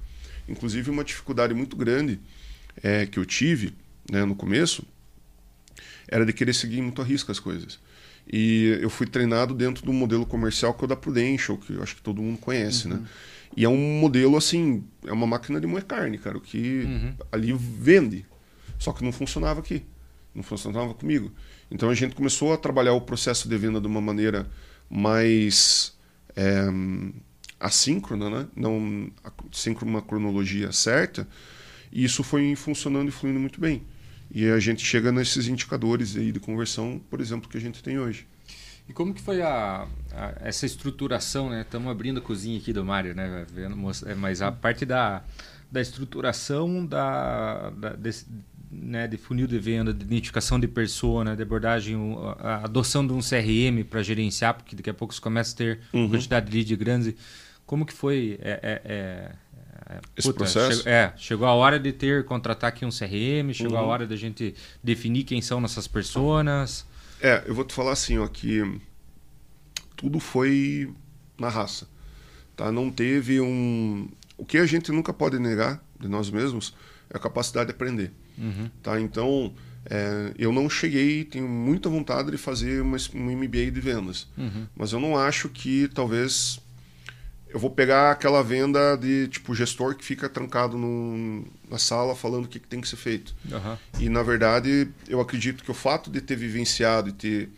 [0.47, 2.19] Inclusive, uma dificuldade muito grande
[2.81, 3.73] é, que eu tive
[4.11, 4.85] né, no começo
[6.07, 7.79] era de querer seguir muito a risco as coisas.
[8.31, 11.83] E eu fui treinado dentro do modelo comercial que é o da Prudential, que eu
[11.83, 12.95] acho que todo mundo conhece, né?
[12.95, 13.01] uhum.
[13.01, 13.07] né?
[13.55, 17.13] E é um modelo assim, é uma máquina de moer carne, cara, o que uhum.
[17.31, 18.25] ali vende.
[18.77, 19.85] Só que não funcionava aqui,
[20.33, 21.31] não funcionava comigo.
[21.69, 24.47] Então a gente começou a trabalhar o processo de venda de uma maneira
[24.89, 25.97] mais
[26.35, 26.65] é,
[27.59, 28.47] assíncrona, né?
[28.55, 29.11] não
[29.51, 31.27] síncrona uma cronologia certa,
[31.91, 33.83] e isso foi funcionando e fluindo muito bem.
[34.31, 37.99] E a gente chega nesses indicadores aí de conversão, por exemplo, que a gente tem
[37.99, 38.27] hoje.
[38.89, 41.61] E como que foi a, a essa estruturação, né?
[41.61, 43.45] Estamos abrindo a cozinha aqui do Mário, né?
[44.17, 45.23] Mas a parte da,
[45.71, 48.25] da estruturação da, da desse,
[48.73, 51.95] né, de funil de venda, de identificação de persona, de abordagem,
[52.39, 55.79] a adoção de um CRM para gerenciar, porque daqui a pouco você começa a ter
[55.93, 56.09] uhum.
[56.09, 57.15] quantidade de lead grande.
[57.65, 58.39] Como que foi?
[58.41, 60.77] É, é, é, Esse puta, processo?
[60.77, 63.83] Chegou, é, chegou a hora de ter, contratar aqui um CRM, chegou uhum.
[63.83, 66.85] a hora da gente definir quem são nossas personas.
[67.21, 68.79] É, eu vou te falar assim, ó, que
[69.95, 70.91] tudo foi
[71.39, 71.87] na raça.
[72.55, 72.71] Tá?
[72.71, 74.09] Não teve um...
[74.37, 76.73] O que a gente nunca pode negar de nós mesmos
[77.09, 78.11] é a capacidade de aprender.
[78.37, 78.69] Uhum.
[78.81, 78.99] Tá?
[78.99, 79.53] Então,
[79.85, 84.65] é, eu não cheguei, tenho muita vontade de fazer uma, um MBA de vendas, uhum.
[84.75, 86.59] mas eu não acho que talvez
[87.53, 92.45] eu vou pegar aquela venda de tipo gestor que fica trancado no, na sala falando
[92.45, 93.35] o que, que tem que ser feito.
[93.51, 93.77] Uhum.
[93.99, 97.49] E na verdade, eu acredito que o fato de ter vivenciado e ter,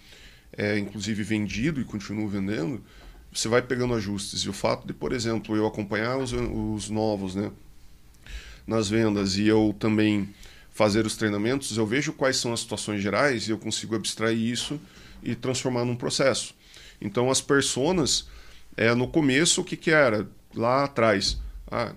[0.52, 2.84] é, inclusive, vendido e continuo vendendo,
[3.32, 4.42] você vai pegando ajustes.
[4.42, 7.50] E o fato de, por exemplo, eu acompanhar os, os novos né,
[8.68, 10.28] nas vendas e eu também
[10.76, 14.80] fazer os treinamentos, eu vejo quais são as situações gerais e eu consigo abstrair isso
[15.24, 16.54] e transformar num processo.
[17.00, 18.28] Então, as personas
[18.76, 20.28] é, no começo, o que, que era?
[20.54, 21.40] Lá atrás,
[21.72, 21.94] ah,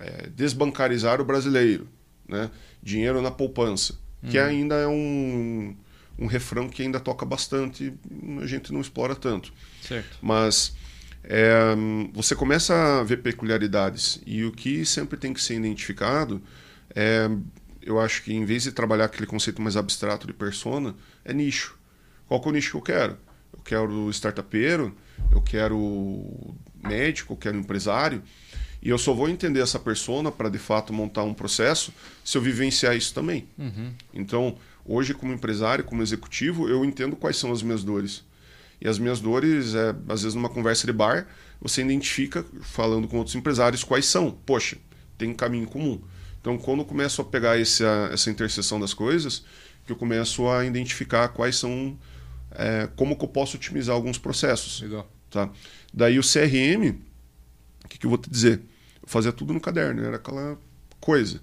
[0.00, 1.88] é, desbancarizar o brasileiro,
[2.28, 2.50] né?
[2.82, 4.30] dinheiro na poupança, uhum.
[4.30, 5.76] que ainda é um,
[6.18, 7.94] um refrão que ainda toca bastante,
[8.42, 9.52] a gente não explora tanto.
[9.80, 10.18] Certo.
[10.20, 10.74] Mas
[11.22, 11.54] é,
[12.12, 16.42] você começa a ver peculiaridades e o que sempre tem que ser identificado
[16.96, 17.30] é,
[17.88, 21.74] eu acho que em vez de trabalhar aquele conceito mais abstrato de persona, é nicho.
[22.26, 23.16] Qual que é o nicho que eu quero?
[23.50, 24.94] Eu quero startupeiro,
[25.32, 28.22] eu quero médico, eu quero empresário.
[28.82, 31.90] E eu só vou entender essa persona para de fato montar um processo
[32.22, 33.48] se eu vivenciar isso também.
[33.56, 33.90] Uhum.
[34.12, 38.22] Então, hoje, como empresário, como executivo, eu entendo quais são as minhas dores.
[38.82, 41.26] E as minhas dores, é, às vezes, numa conversa de bar,
[41.58, 44.30] você identifica, falando com outros empresários, quais são.
[44.30, 44.76] Poxa,
[45.16, 45.98] tem um caminho comum.
[46.40, 49.44] Então, quando eu começo a pegar essa, essa interseção das coisas,
[49.84, 51.98] que eu começo a identificar quais são
[52.52, 54.80] é, como que eu posso otimizar alguns processos.
[54.80, 55.10] Legal.
[55.30, 55.50] Tá?
[55.92, 56.98] Daí o CRM,
[57.84, 58.60] o que, que eu vou te dizer?
[59.02, 60.58] Eu fazia tudo no caderno, era aquela
[61.00, 61.40] coisa.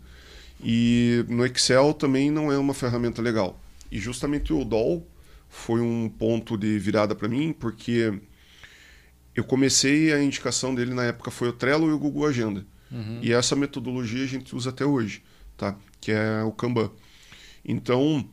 [0.64, 3.60] E no Excel também não é uma ferramenta legal.
[3.92, 5.08] E justamente o DOL
[5.50, 8.14] foi um ponto de virada para mim, porque
[9.36, 12.66] eu comecei a indicação dele na época foi o Trello e o Google Agenda.
[12.96, 13.20] Uhum.
[13.22, 15.22] E essa metodologia a gente usa até hoje,
[15.58, 15.76] tá?
[16.00, 16.90] Que é o Kanban.
[17.64, 18.26] Então,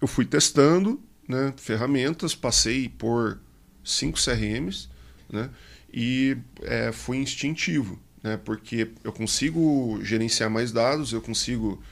[0.00, 3.38] eu fui testando né, ferramentas, passei por
[3.84, 4.88] cinco CRMs
[5.28, 5.50] né,
[5.92, 11.82] e é, foi instintivo, né, porque eu consigo gerenciar mais dados, eu consigo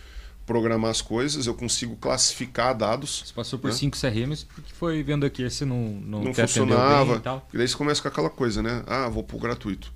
[0.46, 3.24] programar as coisas, eu consigo classificar dados.
[3.26, 3.74] Você passou por né?
[3.76, 7.16] cinco CRMs porque foi vendo aqui esse não não, não funcionava.
[7.16, 7.46] e tal.
[7.52, 8.82] E daí você começa com aquela coisa, né?
[8.86, 9.92] Ah, vou pro gratuito.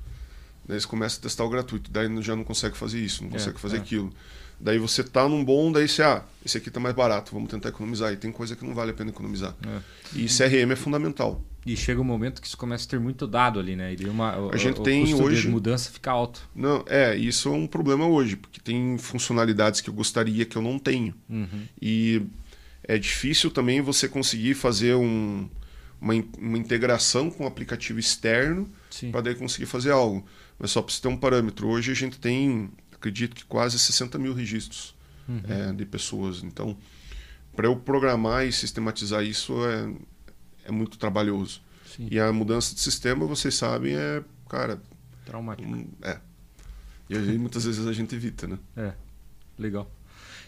[0.67, 3.33] Daí você começa a testar o gratuito, daí já não consegue fazer isso, não é,
[3.33, 3.81] consegue fazer é.
[3.81, 4.13] aquilo.
[4.61, 7.71] Daí você tá num bom, daí você, ah, esse aqui tá mais barato, vamos tentar
[7.71, 8.13] economizar.
[8.13, 9.57] E tem coisa que não vale a pena economizar.
[9.67, 9.81] É.
[10.15, 11.43] E CRM é fundamental.
[11.67, 13.95] E chega um momento que isso começa a ter muito dado ali, né?
[13.99, 16.49] E uma, a gente o, tem custo hoje de mudança fica alto.
[16.55, 20.63] Não, é, isso é um problema hoje, porque tem funcionalidades que eu gostaria que eu
[20.63, 21.15] não tenho.
[21.29, 21.67] Uhum.
[21.81, 22.23] E
[22.85, 25.49] é difícil também você conseguir fazer um,
[26.01, 28.69] uma, uma integração com o um aplicativo externo
[29.13, 30.25] para daí conseguir fazer algo.
[30.63, 34.17] Mas só para você ter um parâmetro, hoje a gente tem acredito que quase 60
[34.17, 34.95] mil registros
[35.29, 35.43] uhum.
[35.49, 36.45] é, de pessoas.
[36.45, 36.77] Então,
[37.57, 39.93] para eu programar e sistematizar isso é,
[40.67, 41.61] é muito trabalhoso.
[41.85, 42.07] Sim.
[42.09, 44.81] E a mudança de sistema, vocês sabem, é, cara.
[45.27, 45.69] Traumático.
[45.69, 46.21] Um, é.
[47.11, 48.57] E aí, muitas vezes a gente evita, né?
[48.77, 48.93] É,
[49.59, 49.91] legal.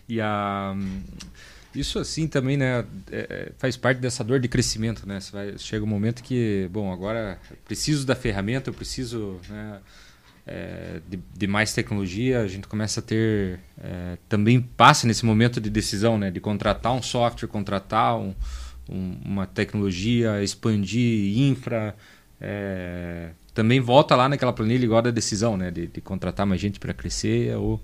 [0.08, 0.74] E a.
[1.74, 5.18] Isso assim também, né, é, é faz parte dessa dor de crescimento, né?
[5.18, 9.80] Você vai, chega um momento que, bom, agora preciso da ferramenta, eu preciso, né,
[10.46, 13.60] é, de, de, mais tecnologia, a gente começa a ter.
[13.82, 16.30] É, também passa nesse momento de decisão, né?
[16.30, 18.34] De contratar um software, contratar um,
[18.88, 21.96] um, uma tecnologia, expandir infra.
[22.40, 25.70] É, também volta lá naquela planilha igual da decisão, né?
[25.70, 27.80] De, de contratar mais gente para crescer ou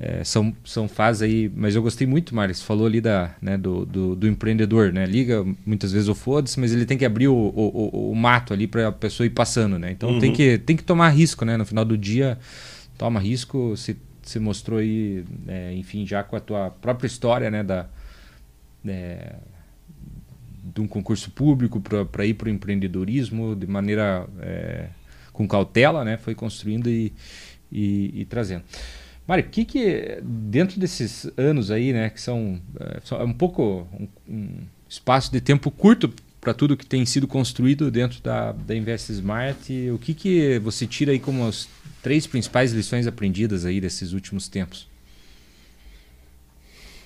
[0.00, 3.84] é, são, são fases aí, mas eu gostei muito, você falou ali da, né, do,
[3.84, 5.04] do, do, empreendedor, né?
[5.04, 8.68] Liga muitas vezes o foda-se, mas ele tem que abrir o, o, o mato ali
[8.68, 9.90] para a pessoa ir passando, né?
[9.90, 10.18] Então uhum.
[10.20, 11.56] tem, que, tem que tomar risco, né?
[11.56, 12.38] No final do dia,
[12.96, 17.64] toma risco, se, se mostrou aí, é, enfim, já com a tua própria história, né?
[17.64, 17.86] Da,
[18.86, 19.34] é,
[20.62, 24.90] de um concurso público para ir para o empreendedorismo de maneira é,
[25.32, 26.16] com cautela, né?
[26.18, 27.12] Foi construindo e,
[27.72, 28.62] e, e trazendo.
[29.28, 34.08] Mário, o que que dentro desses anos aí, né, que são, é um pouco um,
[34.26, 36.10] um espaço de tempo curto
[36.40, 40.86] para tudo que tem sido construído dentro da, da Invest Smart, o que que você
[40.86, 41.68] tira aí como as
[42.02, 44.88] três principais lições aprendidas aí desses últimos tempos?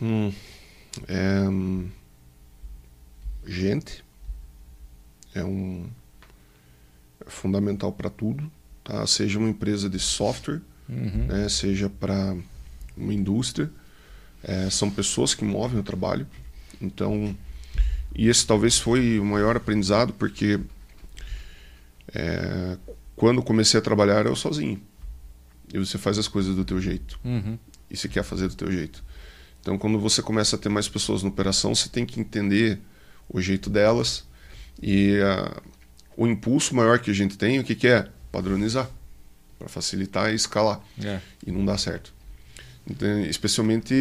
[0.01, 0.33] Hum,
[1.09, 1.43] é,
[3.45, 4.05] gente
[5.35, 5.89] é um
[7.27, 8.49] é fundamental para tudo,
[8.85, 9.05] tá?
[9.09, 11.27] Seja uma empresa de software uhum.
[11.27, 12.37] né, seja para
[12.97, 13.71] uma indústria.
[14.43, 16.27] É, são pessoas que movem o trabalho.
[16.81, 17.37] Então,
[18.15, 20.59] e esse talvez foi o maior aprendizado, porque
[22.15, 22.77] é,
[23.15, 24.81] quando comecei a trabalhar eu sozinho.
[25.73, 27.19] E você faz as coisas do teu jeito.
[27.25, 27.59] Uhum.
[27.91, 29.03] E você quer fazer do teu jeito.
[29.61, 32.81] Então, quando você começa a ter mais pessoas na operação, você tem que entender
[33.29, 34.27] o jeito delas.
[34.83, 35.63] E uh,
[36.17, 38.09] o impulso maior que a gente tem, o que, que é?
[38.31, 38.91] Padronizar,
[39.63, 40.81] para facilitar e escalar.
[41.03, 41.21] É.
[41.47, 42.13] E não dá certo.
[43.29, 43.95] Especialmente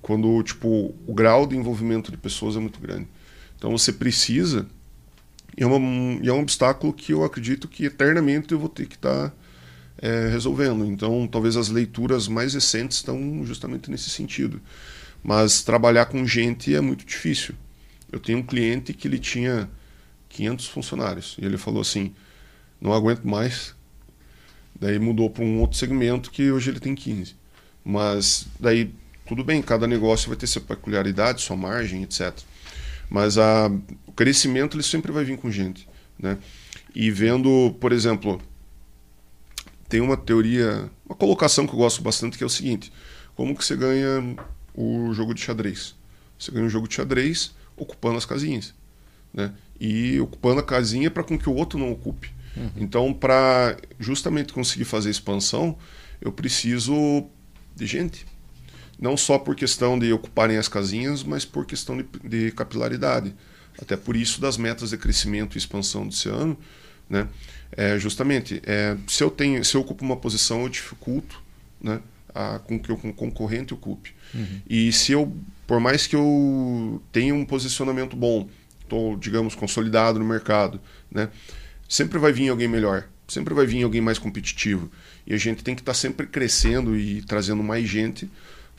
[0.00, 3.06] quando tipo, o grau de envolvimento de pessoas é muito grande.
[3.56, 4.66] Então você precisa,
[5.56, 8.86] e é, uma, e é um obstáculo que eu acredito que eternamente eu vou ter
[8.86, 9.34] que estar tá,
[9.98, 10.84] é, resolvendo.
[10.84, 14.60] Então talvez as leituras mais recentes estão justamente nesse sentido.
[15.22, 17.54] Mas trabalhar com gente é muito difícil.
[18.10, 19.70] Eu tenho um cliente que ele tinha
[20.30, 22.12] 500 funcionários e ele falou assim:
[22.80, 23.72] não aguento mais.
[24.82, 27.36] Daí mudou para um outro segmento que hoje ele tem 15.
[27.84, 28.92] Mas daí
[29.24, 32.36] tudo bem, cada negócio vai ter sua peculiaridade, sua margem, etc.
[33.08, 33.70] Mas a,
[34.04, 36.36] o crescimento ele sempre vai vir com gente, né?
[36.92, 38.42] E vendo, por exemplo,
[39.88, 42.92] tem uma teoria, uma colocação que eu gosto bastante que é o seguinte:
[43.36, 44.36] como que você ganha
[44.74, 45.94] o jogo de xadrez?
[46.36, 48.74] Você ganha um jogo de xadrez ocupando as casinhas,
[49.32, 49.54] né?
[49.78, 52.41] E ocupando a casinha para com que o outro não ocupe.
[52.56, 52.70] Uhum.
[52.76, 55.76] Então, para justamente conseguir fazer expansão,
[56.20, 57.26] eu preciso
[57.74, 58.26] de gente.
[58.98, 63.34] Não só por questão de ocuparem as casinhas, mas por questão de, de capilaridade.
[63.80, 66.56] Até por isso das metas de crescimento e expansão desse ano,
[67.08, 67.26] né?
[67.74, 71.42] É, justamente, é, se eu tenho, se eu ocupo uma posição, eu dificulto,
[71.80, 72.00] né?
[72.34, 74.14] A, com que o concorrente ocupe.
[74.34, 74.60] Uhum.
[74.68, 75.34] E se eu,
[75.66, 78.48] por mais que eu tenha um posicionamento bom,
[78.80, 80.80] estou, digamos, consolidado no mercado,
[81.10, 81.28] né?
[81.92, 84.90] Sempre vai vir alguém melhor, sempre vai vir alguém mais competitivo.
[85.26, 88.30] E a gente tem que estar tá sempre crescendo e trazendo mais gente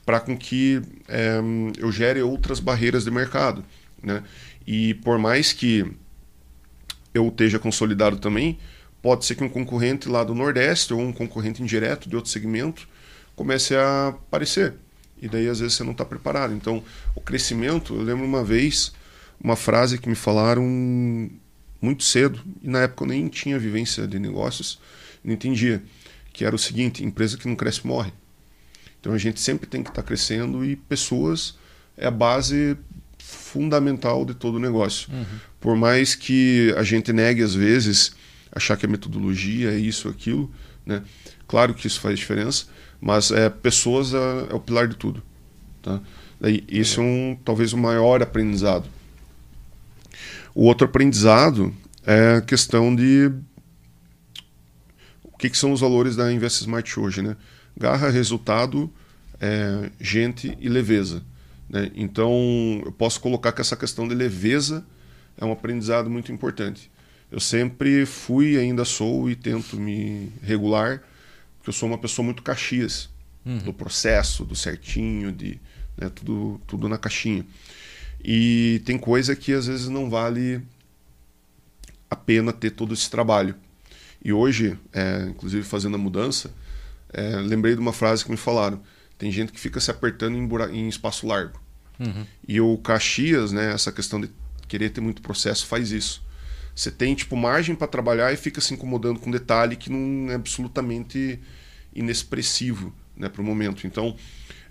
[0.03, 1.39] para com que é,
[1.77, 3.63] eu gere outras barreiras de mercado.
[4.01, 4.23] Né?
[4.65, 5.85] E por mais que
[7.13, 8.57] eu esteja consolidado também,
[8.99, 12.89] pode ser que um concorrente lá do Nordeste ou um concorrente indireto de outro segmento
[13.35, 14.73] comece a aparecer.
[15.21, 16.51] E daí às vezes você não está preparado.
[16.55, 16.83] Então,
[17.13, 18.91] o crescimento, eu lembro uma vez
[19.39, 21.29] uma frase que me falaram
[21.83, 24.79] muito cedo, e na época eu nem tinha vivência de negócios,
[25.21, 25.83] não entendia
[26.31, 28.13] que era o seguinte: empresa que não cresce morre.
[29.01, 31.57] Então a gente sempre tem que estar tá crescendo e pessoas
[31.97, 32.77] é a base
[33.19, 35.11] fundamental de todo o negócio.
[35.11, 35.25] Uhum.
[35.59, 38.15] Por mais que a gente negue às vezes
[38.49, 40.49] achar que a metodologia é isso, aquilo,
[40.85, 41.03] né?
[41.47, 42.65] Claro que isso faz diferença,
[43.01, 44.17] mas é pessoas é,
[44.51, 45.21] é o pilar de tudo,
[45.81, 45.99] tá?
[46.39, 48.87] Daí, esse é um talvez o maior aprendizado.
[50.55, 51.73] O outro aprendizado
[52.05, 53.31] é a questão de
[55.43, 57.35] que, que são os valores da Invest Smart hoje, né?
[57.77, 58.89] Garra, resultado,
[59.41, 61.21] é, gente e leveza.
[61.69, 61.91] Né?
[61.95, 64.85] Então, eu posso colocar que essa questão de leveza
[65.37, 66.89] é um aprendizado muito importante.
[67.29, 71.03] Eu sempre fui, ainda sou e tento me regular,
[71.57, 73.09] porque eu sou uma pessoa muito caxias
[73.45, 73.57] uhum.
[73.57, 75.59] do processo, do certinho, de
[75.97, 77.45] né, tudo, tudo na caixinha.
[78.23, 80.61] E tem coisa que às vezes não vale
[82.09, 83.55] a pena ter todo esse trabalho.
[84.23, 86.53] E hoje, é, inclusive fazendo a mudança,
[87.11, 88.81] é, lembrei de uma frase que me falaram:
[89.17, 91.61] tem gente que fica se apertando em, em espaço largo.
[91.99, 92.25] Uhum.
[92.47, 94.29] E o Caxias, né, essa questão de
[94.67, 96.23] querer ter muito processo, faz isso.
[96.75, 100.35] Você tem tipo margem para trabalhar e fica se incomodando com detalhe que não é
[100.35, 101.39] absolutamente
[101.93, 103.85] inexpressivo né, para o momento.
[103.85, 104.15] Então,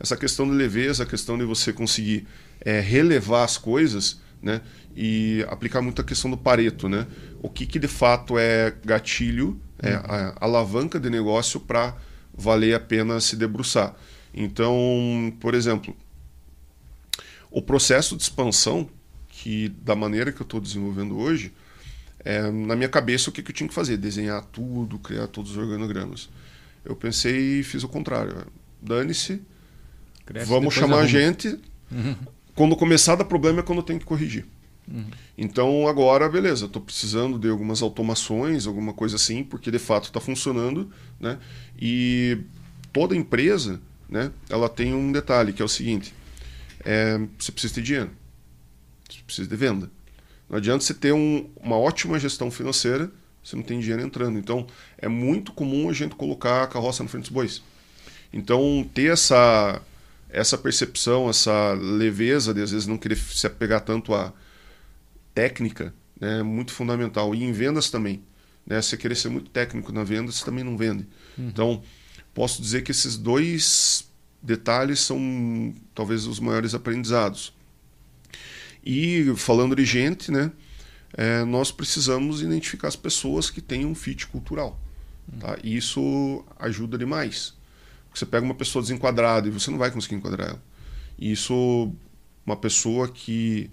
[0.00, 2.26] essa questão de leveza, a questão de você conseguir
[2.64, 4.60] é, relevar as coisas, né?
[4.94, 7.06] E aplicar muito a questão do Pareto, né?
[7.42, 10.02] O que, que de fato é gatilho, é uhum.
[10.04, 11.96] a alavanca de negócio para
[12.32, 13.94] valer a pena se debruçar.
[14.32, 15.94] Então, por exemplo,
[17.50, 18.88] o processo de expansão,
[19.28, 21.52] que da maneira que eu estou desenvolvendo hoje,
[22.24, 23.96] é, na minha cabeça o que, que eu tinha que fazer?
[23.96, 26.28] Desenhar tudo, criar todos os organogramas.
[26.84, 28.46] Eu pensei e fiz o contrário.
[28.80, 29.42] Dane-se,
[30.46, 31.58] vamos chamar a gente.
[31.90, 32.16] Uhum.
[32.54, 34.46] Quando começar a dar problema é quando eu tenho que corrigir.
[34.86, 35.06] Uhum.
[35.38, 40.20] Então agora, beleza, estou precisando de algumas automações, alguma coisa assim, porque de fato está
[40.20, 40.90] funcionando,
[41.20, 41.38] né?
[41.80, 42.38] E
[42.92, 44.30] toda empresa, né?
[44.48, 46.12] Ela tem um detalhe que é o seguinte:
[46.84, 48.10] é, você precisa ter dinheiro,
[49.08, 49.90] você precisa de venda.
[50.48, 53.10] Não adianta você ter um, uma ótima gestão financeira,
[53.42, 54.38] você não tem dinheiro entrando.
[54.38, 54.66] Então
[54.98, 57.62] é muito comum a gente colocar a carroça na frente dos bois.
[58.32, 59.80] Então ter essa
[60.32, 64.32] essa percepção, essa leveza de às vezes não querer se apegar tanto à
[65.34, 67.34] técnica, né, é muito fundamental.
[67.34, 68.22] E em vendas também.
[68.66, 71.06] Né, se você querer ser muito técnico na venda, você também não vende.
[71.36, 71.48] Uhum.
[71.48, 71.82] Então,
[72.32, 74.08] posso dizer que esses dois
[74.42, 77.52] detalhes são talvez os maiores aprendizados.
[78.84, 80.50] E falando de gente, né,
[81.12, 84.80] é, nós precisamos identificar as pessoas que têm um fit cultural.
[85.38, 85.56] Tá?
[85.62, 87.54] E isso ajuda demais.
[88.14, 90.62] Você pega uma pessoa desenquadrada e você não vai conseguir enquadrar ela.
[91.18, 91.92] E isso,
[92.44, 93.70] uma pessoa que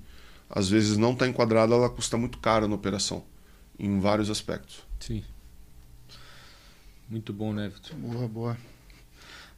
[0.50, 3.24] às vezes não está enquadrada, ela custa muito caro na operação.
[3.80, 4.84] em vários aspectos.
[5.00, 5.24] Sim.
[7.10, 7.96] Muito bom, né, Vitor?
[7.96, 8.58] Boa, boa.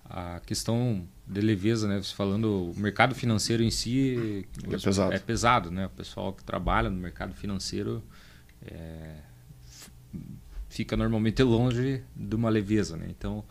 [0.05, 1.97] A questão de leveza, né?
[2.01, 5.13] Você falando, o mercado financeiro em si é pesado.
[5.13, 5.87] É pesado, né?
[5.87, 8.03] O pessoal que trabalha no mercado financeiro
[8.65, 9.15] é,
[10.69, 13.07] fica normalmente longe de uma leveza, né?
[13.09, 13.43] Então,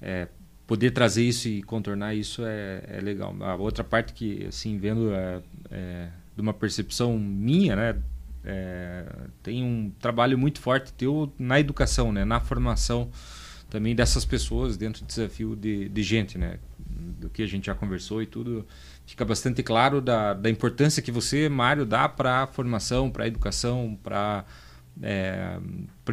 [0.00, 0.28] é,
[0.66, 3.34] poder trazer isso e contornar isso é, é, legal.
[3.40, 7.96] A outra parte que, assim, vendo é, é de uma percepção minha, né?
[8.46, 9.06] É,
[9.42, 12.24] tem um trabalho muito forte teu na educação, né?
[12.24, 13.10] Na formação
[13.70, 16.58] também dessas pessoas dentro do desafio de, de gente, né?
[16.78, 18.66] Do que a gente já conversou e tudo,
[19.06, 23.26] fica bastante claro da, da importância que você, Mário, dá para a formação, para a
[23.26, 24.44] educação, para
[25.02, 25.58] é,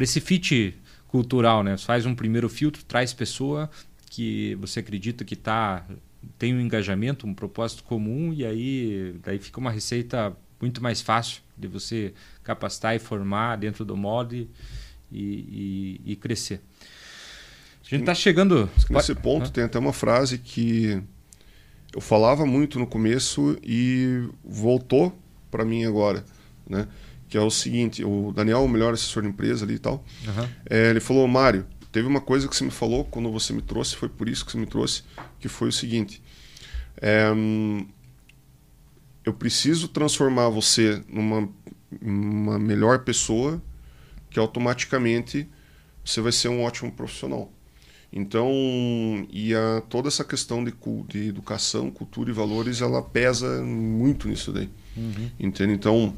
[0.00, 0.74] esse fit
[1.06, 1.76] cultural, né?
[1.76, 3.70] Você faz um primeiro filtro, traz pessoa
[4.12, 5.86] que você acredita que tá
[6.38, 11.40] tem um engajamento, um propósito comum e aí daí fica uma receita muito mais fácil
[11.56, 12.12] de você
[12.44, 14.50] capacitar e formar dentro do molde
[15.10, 16.60] e, e, e crescer.
[17.82, 18.68] A gente está chegando.
[18.90, 21.02] Nesse ponto, tem até uma frase que
[21.94, 25.18] eu falava muito no começo e voltou
[25.50, 26.22] para mim agora,
[26.68, 26.86] né?
[27.30, 30.48] Que é o seguinte: o Daniel, o melhor assessor de empresa ali e tal, uhum.
[30.68, 33.94] é, ele falou, Mário, teve uma coisa que você me falou quando você me trouxe,
[33.94, 35.04] foi por isso que você me trouxe,
[35.38, 36.20] que foi o seguinte:
[36.96, 37.30] é,
[39.24, 41.48] eu preciso transformar você numa
[42.00, 43.60] uma melhor pessoa
[44.30, 45.46] que automaticamente
[46.04, 47.52] você vai ser um ótimo profissional.
[48.12, 48.50] Então,
[49.30, 50.74] e a, toda essa questão de,
[51.08, 54.68] de educação, cultura e valores, ela pesa muito nisso daí.
[54.96, 55.30] Uhum.
[55.40, 55.72] Entende?
[55.72, 56.14] Então,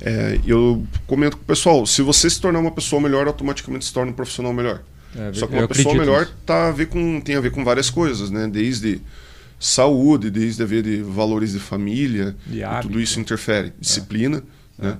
[0.00, 3.92] é, eu comento com o pessoal, se você se tornar uma pessoa melhor, automaticamente se
[3.92, 4.82] torna um profissional melhor.
[5.16, 7.88] É, Só que uma pessoa melhor tá a ver com, tem a ver com várias
[7.88, 8.48] coisas, né?
[8.48, 9.00] Desde
[9.58, 13.72] saúde, desde a ver de valores de família, de tudo isso interfere.
[13.80, 14.42] Disciplina,
[14.78, 14.86] é.
[14.86, 14.98] né?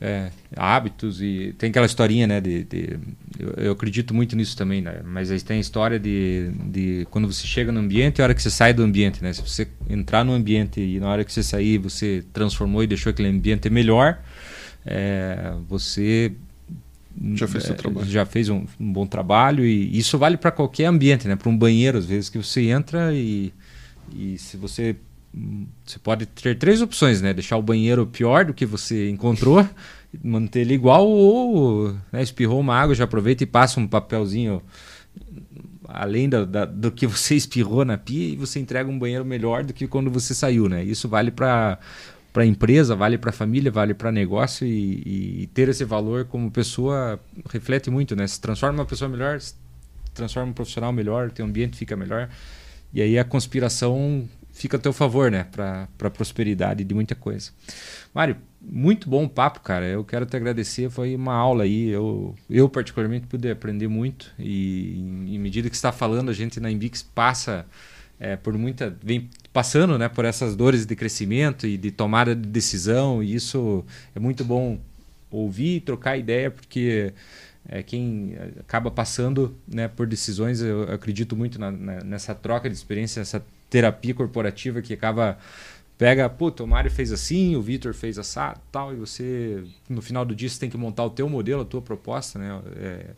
[0.00, 2.40] É, hábitos e tem aquela historinha, né?
[2.40, 2.98] De, de
[3.38, 5.00] eu, eu, acredito muito nisso também, né?
[5.04, 8.34] Mas aí tem a história de, de quando você chega no ambiente e a hora
[8.34, 9.32] que você sai do ambiente, né?
[9.32, 13.10] Se você entrar no ambiente e na hora que você sair você transformou e deixou
[13.10, 14.18] aquele ambiente melhor,
[14.84, 16.32] é, você
[17.34, 18.06] já fez, seu trabalho.
[18.06, 21.36] já fez um, um bom trabalho e isso vale para qualquer ambiente, né?
[21.36, 23.52] Para um banheiro, às vezes, que você entra e,
[24.14, 24.96] e se você.
[25.84, 27.32] Você pode ter três opções, né?
[27.32, 29.66] Deixar o banheiro pior do que você encontrou,
[30.22, 34.62] manter ele igual, ou né, espirrou uma água, já aproveita e passa um papelzinho
[35.86, 39.64] além da, da, do que você espirrou na pia e você entrega um banheiro melhor
[39.64, 40.84] do que quando você saiu, né?
[40.84, 41.78] Isso vale para
[42.32, 47.20] para empresa, vale para família, vale para negócio e, e, ter esse valor como pessoa
[47.48, 48.26] reflete muito, né?
[48.26, 49.54] Se transforma uma pessoa melhor, se
[50.12, 52.28] transforma um profissional melhor, teu ambiente fica melhor
[52.92, 55.44] e aí a conspiração fica a teu favor, né?
[55.50, 57.50] Para a prosperidade de muita coisa.
[58.14, 59.84] Mário, muito bom papo, cara.
[59.84, 60.88] Eu quero te agradecer.
[60.88, 61.88] Foi uma aula aí.
[61.88, 64.32] Eu, eu particularmente, pude aprender muito.
[64.38, 64.96] E
[65.28, 67.66] em medida que está falando, a gente na Invix passa
[68.18, 68.96] é, por muita.
[69.02, 73.84] vem passando né, por essas dores de crescimento e de tomada de decisão, e isso
[74.14, 74.80] é muito bom
[75.30, 77.12] ouvir e trocar ideia, porque
[77.68, 82.74] é, quem acaba passando né, por decisões, eu acredito muito na, na, nessa troca de
[82.74, 85.38] experiência, essa terapia corporativa que acaba
[85.96, 90.24] pega, puta, o Mário fez assim, o Vitor fez assado, tal, e você no final
[90.24, 92.60] do dia você tem que montar o teu modelo, a tua proposta, né?
[92.76, 93.10] É,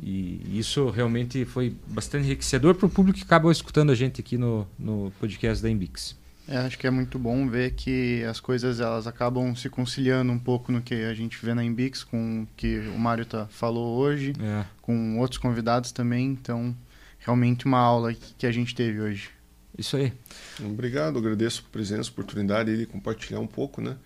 [0.00, 4.38] e isso realmente foi bastante enriquecedor para o público que acabou escutando a gente aqui
[4.38, 6.16] no, no podcast da Embix.
[6.48, 10.38] É, acho que é muito bom ver que as coisas elas acabam se conciliando um
[10.38, 13.96] pouco no que a gente vê na Embix, com o que o Mário tá, falou
[13.96, 14.64] hoje, é.
[14.80, 16.26] com outros convidados também.
[16.26, 16.74] Então,
[17.20, 19.30] realmente uma aula que a gente teve hoje.
[19.76, 20.12] Isso aí.
[20.60, 23.96] Obrigado, agradeço a presença, a oportunidade de compartilhar um pouco, né?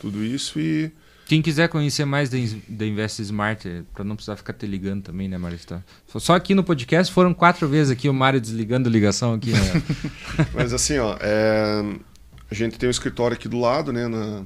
[0.00, 0.92] Tudo isso e
[1.26, 5.38] quem quiser conhecer mais da, Invest Smart, para não precisar ficar te ligando também, né,
[5.38, 5.58] Mário?
[6.18, 9.52] Só aqui no podcast foram quatro vezes aqui o Mário desligando ligação aqui.
[9.52, 9.82] Né?
[10.52, 11.82] Mas assim, ó, é...
[12.50, 14.44] a gente tem um escritório aqui do lado, né, na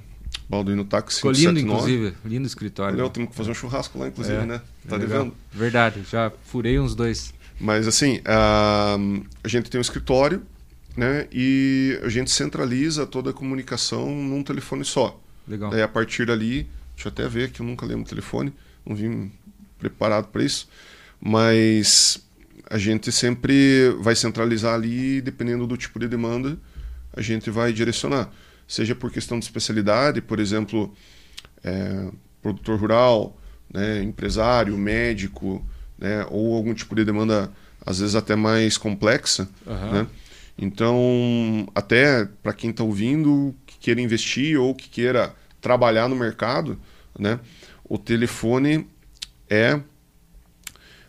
[0.48, 2.14] Balduino Táxi Ficou lindo, inclusive.
[2.24, 2.96] Lindo escritório.
[2.96, 4.60] Valeu, temos que fazer um churrasco lá, inclusive, é, né?
[4.88, 5.34] Tá é devendo?
[5.52, 7.34] Verdade, já furei uns dois.
[7.60, 8.96] Mas assim, a,
[9.42, 10.42] a gente tem um escritório,
[10.96, 15.20] né, e a gente centraliza toda a comunicação num telefone só.
[15.46, 15.70] Legal.
[15.70, 18.52] Daí a partir dali, deixa eu até ver que eu nunca lembro o telefone,
[18.84, 19.30] não vim
[19.78, 20.68] preparado para isso,
[21.20, 22.20] mas
[22.68, 26.58] a gente sempre vai centralizar ali, dependendo do tipo de demanda,
[27.12, 28.30] a gente vai direcionar.
[28.66, 30.92] Seja por questão de especialidade, por exemplo,
[31.64, 32.08] é,
[32.42, 33.40] produtor rural,
[33.72, 35.64] né, empresário, médico,
[35.98, 37.50] né, ou algum tipo de demanda,
[37.84, 39.48] às vezes até mais complexa.
[39.66, 39.92] Uhum.
[39.92, 40.06] Né?
[40.56, 46.78] Então, até para quem está ouvindo, que queira investir ou que queira trabalhar no mercado,
[47.18, 47.38] né?
[47.84, 48.86] O telefone
[49.48, 49.80] é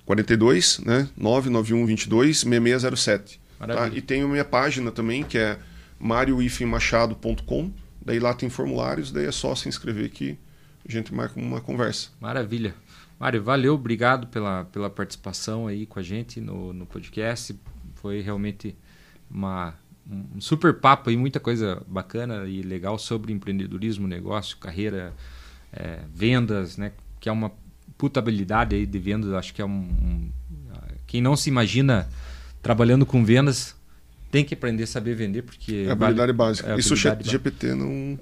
[0.05, 1.09] 42, né?
[1.17, 3.41] 991 22 6607.
[3.59, 3.89] Tá?
[3.89, 5.57] E tem a minha página também, que é
[5.99, 7.71] marioifemachado.com.
[8.03, 10.37] Daí lá tem formulários, daí é só se inscrever que
[10.87, 12.09] a gente marca uma conversa.
[12.21, 12.73] Maravilha.
[13.19, 17.53] Mário, valeu, obrigado pela, pela participação aí com a gente no, no podcast.
[17.95, 18.75] Foi realmente
[19.29, 19.73] uma,
[20.09, 25.13] um super papo e muita coisa bacana e legal sobre empreendedorismo, negócio, carreira,
[25.73, 26.93] é, vendas, né?
[27.19, 27.51] Que é uma
[27.97, 29.33] puta habilidade aí de vendas.
[29.33, 30.31] Acho que é um, um
[31.09, 32.07] quem não se imagina
[32.61, 33.75] trabalhando com vendas
[34.29, 36.71] tem que aprender a saber vender porque é habilidade vale, básica.
[36.71, 38.19] É Isso o GPT não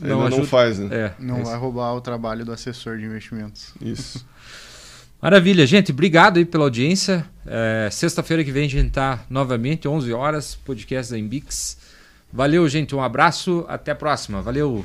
[0.00, 0.88] não, não faz, né?
[0.90, 3.72] É, não é vai roubar o trabalho do assessor de investimentos.
[3.80, 4.26] Isso.
[5.20, 5.90] Maravilha, gente.
[5.90, 7.26] Obrigado aí pela audiência.
[7.44, 11.76] É, Sexta-feira que vem a gente tá novamente, 11 horas, podcast da Embix.
[12.32, 12.94] Valeu, gente.
[12.94, 13.64] Um abraço.
[13.68, 14.40] Até a próxima.
[14.40, 14.84] Valeu.